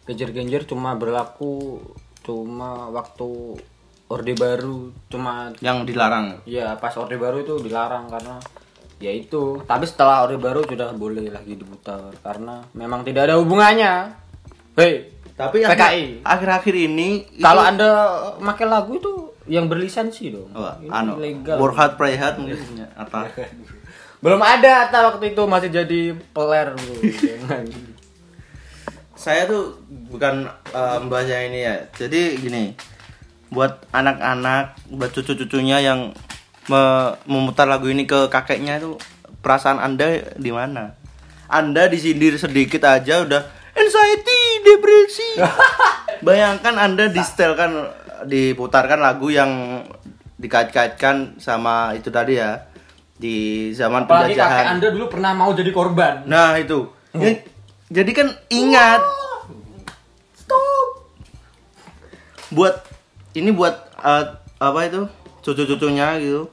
genjer-genjer 0.04 0.68
cuma 0.68 1.00
berlaku 1.00 1.80
cuma 2.24 2.92
waktu 2.92 3.56
Orde 4.12 4.36
Baru 4.36 4.92
cuma 5.08 5.56
yang 5.64 5.88
dilarang. 5.88 6.44
Ya 6.44 6.76
pas 6.76 6.92
Orde 7.00 7.16
Baru 7.16 7.40
itu 7.40 7.56
dilarang 7.64 8.12
karena 8.12 8.36
ya 9.00 9.12
itu. 9.16 9.64
Tapi 9.64 9.88
setelah 9.88 10.28
Orde 10.28 10.36
Baru 10.36 10.68
sudah 10.68 10.92
boleh 10.92 11.32
lagi 11.32 11.56
diputar 11.56 12.12
karena 12.20 12.60
memang 12.76 13.08
tidak 13.08 13.32
ada 13.32 13.40
hubungannya. 13.40 14.23
Hei, 14.74 14.94
tapi 15.34 15.62
PKI. 15.62 15.70
akhir- 15.70 16.22
akhir-akhir 16.24 16.76
ini 16.84 17.10
itu- 17.28 17.40
kalau 17.40 17.62
Anda 17.62 17.90
pakai 18.40 18.66
lagu 18.66 18.92
itu 18.94 19.12
yang 19.46 19.68
berlisensi 19.68 20.30
dong. 20.30 20.50
oh, 20.52 20.66
Ini 20.80 20.90
anu 20.90 21.18
ilegal. 21.18 21.58
work 21.58 21.76
hard 21.76 21.94
play 21.94 22.16
hard 22.16 22.38
mungkin 22.38 22.58
apa 22.94 23.30
Belum 24.24 24.40
ada 24.40 24.88
Atta 24.88 25.04
waktu 25.06 25.36
itu 25.36 25.44
masih 25.44 25.68
jadi 25.70 26.02
peler 26.32 26.72
bro. 26.72 26.96
Saya 29.14 29.46
tuh 29.46 29.78
bukan 30.10 30.44
eh, 30.70 30.98
membahas 30.98 31.28
yang 31.30 31.44
ini 31.50 31.60
ya 31.62 31.76
jadi 31.94 32.22
gini 32.36 32.74
buat 33.48 33.86
anak-anak 33.90 34.90
buat 34.90 35.12
cucu-cucunya 35.12 35.78
yang 35.80 36.10
me- 36.66 37.14
memutar 37.26 37.64
lagu 37.64 37.86
ini 37.86 38.04
ke 38.04 38.26
kakeknya 38.28 38.80
itu 38.80 38.98
perasaan 39.40 39.78
anda 39.78 40.08
di 40.34 40.50
mana 40.50 40.98
anda 41.46 41.86
disindir 41.86 42.34
sedikit 42.36 42.82
aja 42.82 43.22
udah 43.22 43.44
anxiety 43.74 44.43
depresi 44.64 45.30
bayangkan 46.28 46.80
anda 46.80 47.12
distelkan 47.12 47.92
diputarkan 48.24 49.00
lagu 49.04 49.28
yang 49.30 49.84
dikait-kaitkan 50.40 51.40
sama 51.40 51.96
itu 51.96 52.08
tadi 52.10 52.40
ya 52.40 52.74
di 53.24 53.70
zaman 53.72 54.04
Apalagi 54.04 54.36
kakek 54.36 54.44
penjajahan 54.44 54.66
Anda 54.76 54.88
dulu 54.92 55.06
pernah 55.08 55.32
mau 55.32 55.56
jadi 55.56 55.72
korban. 55.72 56.28
Nah 56.28 56.60
itu. 56.60 56.92
Ya, 57.16 57.40
Jadi 57.88 58.12
kan 58.12 58.28
ingat. 58.50 59.02
Buat 62.52 62.84
ini 63.38 63.50
buat 63.54 63.76
eh, 64.04 64.26
apa 64.60 64.80
itu 64.86 65.08
cucu-cucunya 65.46 66.20
gitu. 66.20 66.52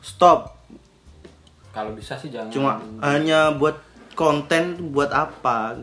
Stop. 0.00 0.56
Kalau 1.76 1.92
bisa 1.92 2.16
sih 2.16 2.32
jangan. 2.32 2.50
Cuma 2.50 2.72
hanya 3.04 3.52
buat 3.54 3.76
konten 4.16 4.94
buat 4.94 5.12
apa? 5.12 5.76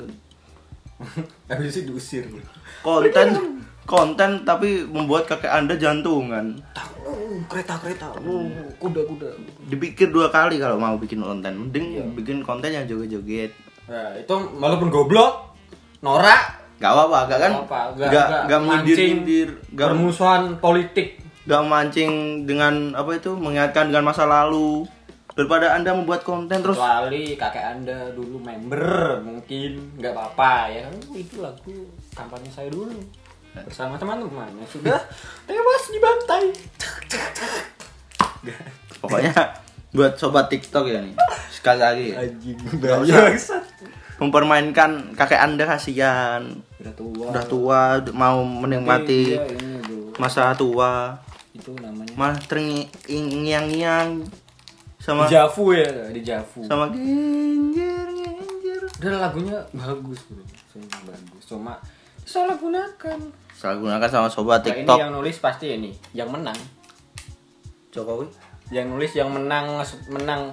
habis 1.50 1.76
itu 1.76 1.92
diusir. 1.92 2.24
Konten 2.82 3.28
konten 3.86 4.42
tapi 4.42 4.82
membuat 4.88 5.30
kakek 5.30 5.52
anda 5.52 5.78
jantungan. 5.78 6.58
Kereta-kereta. 7.46 8.18
Oh, 8.18 8.50
kuda-kuda. 8.82 9.30
Dipikir 9.70 10.10
dua 10.10 10.34
kali 10.34 10.58
kalau 10.58 10.80
mau 10.80 10.98
bikin 10.98 11.22
konten. 11.22 11.68
Mending 11.68 12.16
bikin 12.16 12.42
konten 12.42 12.74
yang 12.74 12.88
joget-joget. 12.88 13.54
Nah, 13.86 14.18
itu 14.18 14.34
walaupun 14.58 14.90
goblok, 14.90 15.54
norak, 16.02 16.66
Gak 16.76 16.92
apa-apa, 16.92 17.20
gak 17.30 17.40
kan? 17.40 17.52
apa, 17.56 17.80
Gak, 17.96 18.28
gak, 18.52 18.60
menyindir-nyindir, 18.60 19.50
gak 19.72 19.88
permusuhan 19.96 20.42
politik. 20.60 21.24
gak 21.46 21.62
mancing 21.62 22.44
dengan 22.44 22.98
apa 22.98 23.16
itu 23.16 23.32
mengingatkan 23.38 23.94
dengan 23.94 24.10
masa 24.10 24.26
lalu 24.26 24.82
daripada 25.36 25.76
anda 25.76 25.92
membuat 25.92 26.24
konten 26.24 26.64
terus. 26.64 26.80
Kecuali 26.80 27.36
kakek 27.36 27.66
anda 27.78 28.10
dulu 28.16 28.40
member, 28.40 29.20
mungkin. 29.22 30.00
Nggak 30.00 30.16
apa-apa 30.16 30.72
ya. 30.72 30.88
Itu 31.12 31.44
lagu 31.44 31.92
kampanye 32.16 32.48
saya 32.48 32.72
dulu. 32.72 32.96
Bersama 33.56 34.00
teman-teman 34.00 34.48
yang 34.56 34.70
sudah 34.72 35.00
tewas 35.48 35.84
dibantai. 35.92 36.46
pokoknya 39.04 39.34
buat 39.92 40.16
sobat 40.16 40.48
TikTok 40.48 40.88
ya 40.88 41.00
nih. 41.04 41.14
Sekali 41.52 41.80
lagi. 41.84 42.08
Anjing, 42.16 42.58
mempermainkan 44.16 45.16
kakek 45.20 45.40
anda 45.40 45.68
kasihan. 45.68 46.64
Udah 46.80 46.94
tua. 46.96 47.26
udah 47.32 47.44
tua 47.48 47.82
mau 48.16 48.40
menikmati 48.44 49.36
masa 50.16 50.56
tua. 50.56 51.20
Itu 51.52 51.76
namanya. 51.80 52.12
Malah 52.16 52.40
terngiang-ngiang 52.48 54.24
sama 55.06 55.30
di 55.30 55.38
Javu 55.38 55.66
ya, 55.70 55.86
di 56.10 56.22
Javu. 56.22 56.66
sama 56.66 56.90
genjer 56.90 58.08
genjer 58.10 58.82
Dan 58.98 59.22
lagunya 59.22 59.62
bagus 59.72 60.26
bro, 60.26 60.42
bagus. 61.06 61.44
Cuma 61.46 61.78
salah 62.26 62.58
gunakan. 62.58 63.20
salah 63.54 63.78
gunakan 63.78 64.10
sama 64.10 64.28
sobat 64.28 64.60
Nah, 64.60 64.74
ini 64.74 64.82
TikTok. 64.82 64.98
yang 64.98 65.12
nulis 65.14 65.38
pasti 65.38 65.68
ini, 65.72 65.94
yang 66.12 66.34
menang. 66.34 66.58
Jokowi? 67.94 68.28
Yang 68.74 68.86
nulis 68.90 69.12
yang 69.14 69.30
menang 69.30 69.78
menang. 70.10 70.50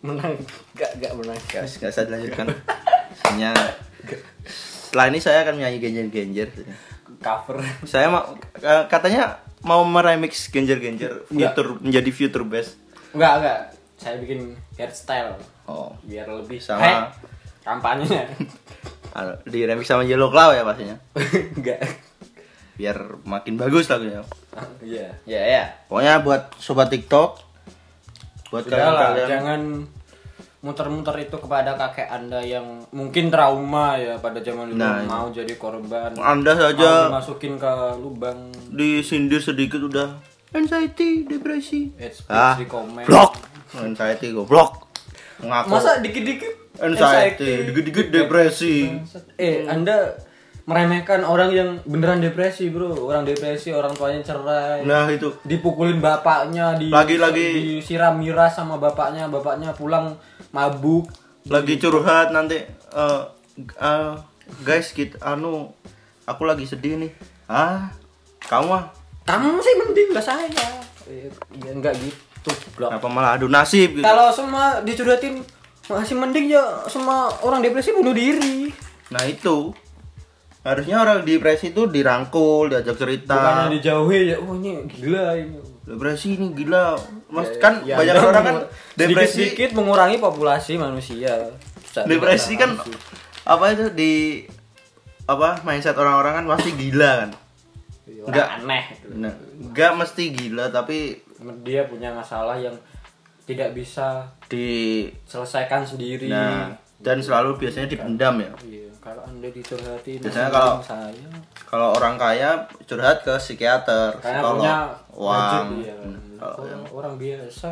Menang. 0.00 0.36
Gak 0.76 1.00
gak 1.00 1.12
menang. 1.16 1.38
Gak, 1.48 1.64
gak 1.66 1.90
usah 1.90 2.04
dilanjutkan. 2.04 2.46
Hanya 3.26 3.56
Setelah 4.44 5.06
ini 5.08 5.18
saya 5.18 5.44
akan 5.44 5.56
menyanyi 5.56 5.78
genjer-genjer 5.78 6.48
cover. 7.20 7.60
Saya 7.84 8.08
mau 8.08 8.36
eh, 8.58 8.84
Katanya 8.86 9.38
mau 9.60 9.84
meremix 9.84 10.48
genjer-genjer 10.48 11.28
Enggak. 11.28 11.52
Future 11.52 11.70
menjadi 11.80 12.10
future 12.10 12.44
best 12.44 12.76
enggak 13.12 13.32
enggak. 13.36 13.60
Saya 13.94 14.16
bikin 14.16 14.40
hairstyle. 14.74 15.36
Oh. 15.64 15.92
Biar 16.02 16.26
lebih 16.26 16.56
Sama- 16.56 16.80
Hei, 16.80 16.96
kampanyenya 17.60 18.24
anu, 19.16 19.34
Di 19.44 19.62
remix 19.62 19.84
sama 19.84 20.02
Yellow 20.02 20.28
Claw 20.28 20.50
ya 20.50 20.62
pastinya? 20.62 20.96
Enggak. 21.56 21.84
Biar 22.74 22.96
makin 23.22 23.54
bagus 23.54 23.86
lagunya. 23.86 24.24
Iya. 24.80 25.12
Iya 25.22 25.42
ya 25.44 25.62
Pokoknya 25.86 26.20
buat 26.20 26.56
sobat 26.56 26.88
TikTok 26.88 27.38
Buat 28.48 28.66
Sudah 28.66 28.78
lah, 28.80 28.90
kalian-kalian 29.12 29.28
jangan 29.28 29.60
muter-muter 30.60 31.16
itu 31.18 31.36
kepada 31.36 31.72
kakek 31.72 32.04
anda 32.06 32.36
yang 32.38 32.84
mungkin 32.90 33.28
trauma 33.28 33.96
ya 33.96 34.16
pada 34.16 34.38
zaman 34.38 34.68
dulu 34.68 34.76
Nah, 34.76 35.00
mau 35.04 35.26
jadi 35.28 35.54
korban. 35.54 36.12
Anda 36.14 36.52
mau 36.52 36.60
saja 36.62 37.08
dimasukin 37.08 37.56
ke 37.56 37.72
lubang. 37.96 38.52
disindir 38.68 39.40
sedikit 39.40 39.80
udah 39.80 40.20
Anxiety, 40.50 41.22
depresi. 41.24 41.94
It's 41.94 42.26
Ah, 42.26 42.58
di 42.58 42.66
komen 42.66 43.06
Blok 43.06 43.38
Anxiety 43.72 44.34
goblok. 44.34 44.90
Ngaku. 45.38 45.66
Masa 45.70 46.02
dikit-dikit? 46.02 46.74
Anxiety, 46.76 47.70
dikit-dikit 47.70 48.06
depresi. 48.10 48.90
Eh 49.36 49.62
anda 49.64 50.18
meremehkan 50.66 51.22
orang 51.22 51.50
yang 51.50 51.70
beneran 51.84 52.18
depresi 52.18 52.66
bro. 52.66 52.90
Orang 53.00 53.22
depresi 53.22 53.70
orang 53.70 53.94
tuanya 53.94 54.26
cerai. 54.26 54.82
Nah 54.82 55.06
itu. 55.06 55.30
Dipukulin 55.42 55.98
bapaknya 55.98 56.74
di 56.74 56.90
Lagi-lagi- 56.90 57.78
disiram 57.78 58.18
miras 58.18 58.58
sama 58.58 58.74
bapaknya. 58.74 59.30
Bapaknya 59.30 59.70
pulang 59.70 60.18
mabuk. 60.50 61.06
Lagi 61.46 61.78
curhat 61.78 62.34
nanti 62.34 62.58
eh 62.90 63.22
eh, 63.78 64.12
guys 64.60 64.90
kita 64.90 65.14
anu 65.22 65.70
aku 66.26 66.42
lagi 66.42 66.66
sedih 66.66 66.98
nih. 66.98 67.12
Ah 67.46 67.94
kamu 68.44 68.66
mah 68.66 68.84
kamu 69.24 69.60
sih 69.62 69.74
mending 69.78 70.08
lah 70.16 70.24
saya. 70.24 70.66
Eh, 71.10 71.30
ya 71.64 71.70
enggak 71.74 71.94
gitu 71.98 72.50
blok. 72.78 72.90
Kenapa 72.94 73.08
malah 73.10 73.30
adu 73.36 73.46
nasib 73.50 73.98
gitu? 73.98 74.04
Kalau 74.04 74.32
semua 74.32 74.80
dicurhatin 74.80 75.44
masih 75.90 76.14
mending 76.16 76.54
ya 76.54 76.86
semua 76.86 77.30
orang 77.42 77.60
depresi 77.60 77.90
bunuh 77.90 78.14
diri. 78.14 78.70
Nah 79.10 79.22
itu. 79.26 79.74
Harusnya 80.60 81.00
orang 81.00 81.24
depresi 81.24 81.72
itu 81.72 81.88
dirangkul 81.88 82.68
diajak 82.68 83.00
cerita. 83.00 83.32
Bukannya 83.32 83.80
dijauhi 83.80 84.20
ya, 84.28 84.36
oh 84.44 84.52
ini 84.60 84.84
gila 84.92 85.32
ini. 85.32 85.56
depresi 85.88 86.36
ini 86.36 86.52
gila. 86.52 87.00
Mas 87.32 87.48
kan 87.56 87.80
Ya, 87.82 87.96
banyak 87.96 88.14
Anda 88.14 88.28
orang 88.28 88.44
kan 88.44 88.56
depresi 88.92 89.48
sedikit-sedikit 89.48 89.70
mengurangi 89.72 90.20
populasi 90.20 90.76
manusia. 90.76 91.56
Depresi 92.04 92.60
kan 92.60 92.76
apa 93.48 93.64
itu 93.72 93.88
di 93.96 94.44
apa 95.24 95.64
mindset 95.64 95.96
orang-orang 95.96 96.42
kan 96.42 96.44
pasti 96.44 96.70
gila 96.76 97.10
kan 97.24 97.30
Orang 98.18 98.28
enggak. 98.28 98.48
aneh. 98.58 98.84
gitu. 98.90 99.06
nah, 99.14 99.34
nggak 99.70 99.92
mesti 99.96 100.24
gila 100.30 100.66
tapi 100.68 100.98
Dia 101.62 101.82
punya 101.84 102.10
masalah 102.10 102.54
yang 102.54 102.74
tidak 103.42 103.72
bisa 103.72 104.28
di 104.46 105.06
selesaikan 105.24 105.82
sendiri. 105.82 106.26
nah 106.26 106.74
dan 107.00 107.16
selalu 107.16 107.56
biasanya 107.56 107.88
dipendam 107.88 108.36
ya 108.36 108.52
Iya, 108.60 108.92
kalau 109.00 109.24
anda 109.24 109.48
dicurhatin 109.48 110.20
Biasanya 110.20 110.50
kalau- 110.52 110.84
saya 110.84 111.28
kalau 111.64 111.94
orang 111.94 112.14
kaya 112.14 112.50
curhat 112.84 113.24
ke 113.24 113.32
psikiater 113.38 114.20
karena 114.20 114.36
psikolog, 114.36 114.60
punya 114.60 114.76
uang 115.10 115.66
iya. 115.80 115.94
Hmm, 115.96 116.36
Kalau 116.36 116.66
yang 116.66 116.84
orang 116.90 117.14
biasa 117.16 117.70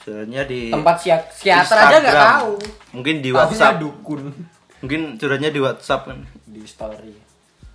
sebenarnya 0.00 0.42
di 0.48 0.60
tempat 0.72 0.96
psikiater 0.96 1.76
aja 1.76 1.96
nggak 2.00 2.20
tahu 2.32 2.54
mungkin 2.96 3.14
di 3.20 3.28
Taunya 3.28 3.44
WhatsApp 3.44 3.76
dukun 3.76 4.22
mungkin 4.80 5.00
curhatnya 5.20 5.50
di 5.52 5.60
WhatsApp 5.60 6.02
kan 6.08 6.18
di 6.48 6.62
story 6.64 7.12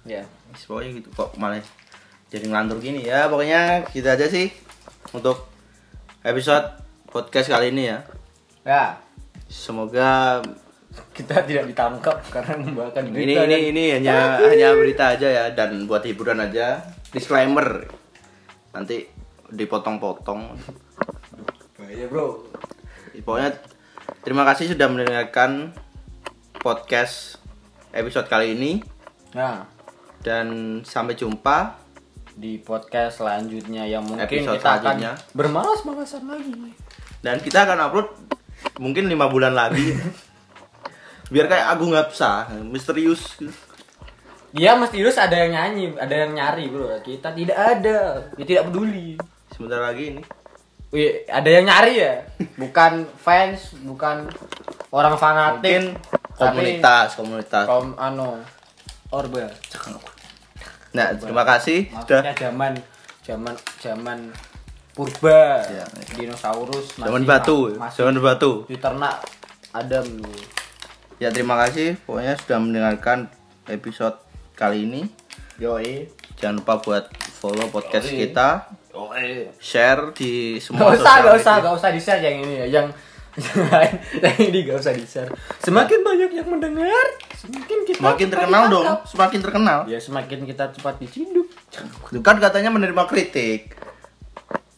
ya 0.04 0.25
pokoknya 0.58 0.89
gitu 0.97 1.10
kok 1.13 1.38
malah 1.38 1.62
jadi 2.36 2.45
ngelantur 2.52 2.84
gini. 2.84 3.08
Ya 3.08 3.32
pokoknya 3.32 3.88
gitu 3.95 4.08
aja 4.12 4.28
sih 4.28 4.52
untuk 5.15 5.48
episode 6.19 6.67
podcast 7.08 7.48
kali 7.48 7.71
ini 7.71 7.88
ya. 7.88 8.04
Ya. 8.67 8.84
Semoga 9.48 10.43
kita 11.15 11.43
tidak 11.48 11.71
ditangkap 11.71 12.19
karena 12.28 12.60
membawakan 12.60 13.12
ini 13.12 13.36
berita 13.36 13.43
ini 13.48 13.56
dan- 13.56 13.67
ini 13.71 13.84
hanya 14.00 14.15
hanya 14.43 14.69
berita 14.76 15.04
aja 15.15 15.28
ya 15.32 15.45
dan 15.56 15.88
buat 15.88 16.04
hiburan 16.04 16.43
aja. 16.43 16.84
Disclaimer. 17.15 17.88
Nanti 18.76 19.08
dipotong-potong. 19.48 20.60
Bahaya 21.80 22.06
bro. 22.12 22.43
Pokoknya 23.24 23.56
terima 24.28 24.43
kasih 24.43 24.76
sudah 24.76 24.91
mendengarkan 24.91 25.71
podcast 26.60 27.39
episode 27.95 28.28
kali 28.28 28.58
ini. 28.58 28.84
Nah. 29.32 29.63
Dan 30.19 30.82
sampai 30.84 31.13
jumpa 31.13 31.85
di 32.36 32.60
podcast 32.60 33.24
selanjutnya 33.24 33.88
yang 33.88 34.04
mungkin 34.04 34.28
Episode 34.28 34.60
kita 34.60 34.71
akan 34.84 34.95
bermalas-malasan 35.32 36.28
lagi 36.28 36.52
dan 37.24 37.39
kita 37.39 37.63
akan 37.63 37.80
upload 37.88 38.08
mungkin 38.76 39.08
lima 39.08 39.32
bulan 39.32 39.56
lagi 39.56 39.95
biar 41.34 41.48
kayak 41.48 41.67
Agung 41.71 41.95
Hapsa 41.95 42.52
misterius 42.67 43.39
Iya 44.56 44.71
Mas 44.80 44.95
Irus 44.95 45.19
ada 45.19 45.36
yang 45.36 45.52
nyanyi, 45.52 45.91
ada 46.00 46.15
yang 46.15 46.32
nyari 46.32 46.71
bro. 46.71 46.88
Kita 47.04 47.36
tidak 47.36 47.60
ada, 47.60 48.24
dia 48.39 48.45
tidak 48.48 48.71
peduli. 48.71 49.19
sebentar 49.52 49.84
lagi 49.84 50.15
ini 50.15 50.24
Wih, 50.95 51.28
ada 51.28 51.50
yang 51.52 51.67
nyari 51.67 52.00
ya? 52.00 52.24
Bukan 52.56 53.04
fans, 53.19 53.76
bukan 53.84 54.32
orang 54.95 55.19
fanatik. 55.19 55.60
mungkin 55.60 55.84
komunitas 56.39 57.19
komunitas 57.19 57.67
Kaum 57.67 58.00
ano 58.00 58.39
orba. 59.12 59.52
Nah 60.95 61.12
terima 61.12 61.43
kasih 61.43 61.91
sudah 61.91 62.31
zaman 62.34 62.73
zaman 63.25 63.55
zaman 63.84 64.19
purba. 64.95 65.60
Ya. 65.67 65.84
Dinosaurus 66.15 66.95
zaman 66.95 67.27
batu 67.27 67.75
masih 67.75 68.08
zaman 68.08 68.15
batu 68.23 68.63
diternak 68.71 69.19
Adam 69.75 70.08
dulu. 70.08 70.39
ya 71.19 71.27
terima 71.36 71.60
kasih 71.67 71.99
pokoknya 72.08 72.39
sudah 72.39 72.58
mendengarkan 72.63 73.27
episode 73.67 74.15
kali 74.55 74.88
ini 74.88 75.01
Yoi. 75.60 76.08
jangan 76.39 76.63
lupa 76.63 76.79
buat 76.79 77.03
follow 77.39 77.67
podcast 77.67 78.08
Yoi. 78.08 78.31
kita 78.31 78.71
Yoi. 78.95 79.51
share 79.60 80.15
di 80.15 80.55
semua 80.63 80.95
Gak 80.95 81.03
usah, 81.03 81.15
gak 81.27 81.36
usah, 81.43 81.55
gak 81.60 81.73
usah 81.75 81.89
di 81.91 81.99
share 81.99 82.23
yang 82.23 82.39
ini 82.47 82.55
ya, 82.63 82.67
yang 82.79 82.88
yang 83.43 83.95
yang 84.21 84.38
ini 84.41 84.60
gak 84.63 84.78
usah 84.80 84.93
di 84.93 85.04
share. 85.04 85.28
Semakin 85.60 86.00
banyak 86.02 86.32
yang 86.32 86.48
mendengar, 86.48 87.06
semakin 87.36 87.80
kita 87.84 88.00
semakin 88.00 88.28
terkenal 88.30 88.63
dong 88.67 88.88
semakin 89.06 89.39
terkenal 89.39 89.80
Ya 89.86 90.00
semakin 90.00 90.43
kita 90.43 90.71
cepat 90.71 90.95
diciduk. 90.98 91.48
kan 92.21 92.39
katanya 92.39 92.71
menerima 92.71 93.04
kritik 93.06 93.76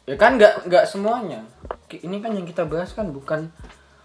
Ya 0.04 0.16
kan 0.16 0.36
nggak 0.36 0.66
nggak 0.66 0.86
semuanya. 0.88 1.44
Ini 1.90 2.18
kan 2.18 2.32
yang 2.32 2.44
kita 2.44 2.64
bahas 2.64 2.92
kan 2.92 3.12
bukan 3.12 3.52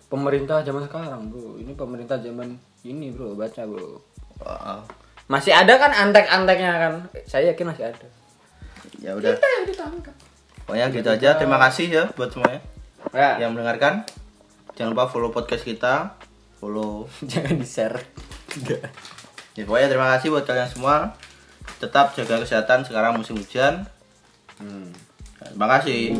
pemerintah 0.06 0.60
zaman 0.60 0.84
sekarang 0.84 1.30
bro. 1.30 1.56
Ini 1.56 1.72
pemerintah 1.72 2.18
zaman 2.18 2.52
ini 2.82 3.08
bro, 3.08 3.32
baca 3.32 3.62
bro. 3.62 4.02
Wah, 4.38 4.82
Masih 5.30 5.54
ada 5.54 5.78
kan 5.78 5.94
antek-anteknya 5.94 6.72
kan? 6.74 6.94
Saya 7.24 7.54
yakin 7.54 7.70
masih 7.70 7.86
ada. 7.88 8.06
ya 8.98 9.14
udah 9.14 9.32
Kita 9.32 9.46
yang 9.48 9.64
ditangkap. 9.64 10.14
pokoknya 10.62 10.86
gitu 10.90 11.08
aja 11.08 11.28
terima 11.34 11.58
kasih 11.58 11.86
ya 11.88 12.04
buat 12.12 12.30
semuanya 12.30 12.60
Ya, 13.10 13.34
yang 13.38 13.50
mendengarkan 13.50 14.06
jangan 14.78 14.96
lupa 14.96 15.10
follow 15.10 15.30
podcast 15.32 15.64
kita. 15.64 16.16
Follow. 16.62 17.10
Jangan 17.30 17.58
di 17.58 17.66
share. 17.66 17.98
ya 19.58 19.66
pokoknya 19.66 19.90
terima 19.90 20.14
kasih 20.14 20.30
buat 20.30 20.46
kalian 20.46 20.70
semua. 20.70 21.18
Tetap 21.82 22.14
jaga 22.14 22.38
kesehatan 22.38 22.86
sekarang 22.86 23.18
musim 23.18 23.34
hujan. 23.34 23.82
Hmm. 24.62 24.94
terima 25.42 25.66
kasih 25.66 26.14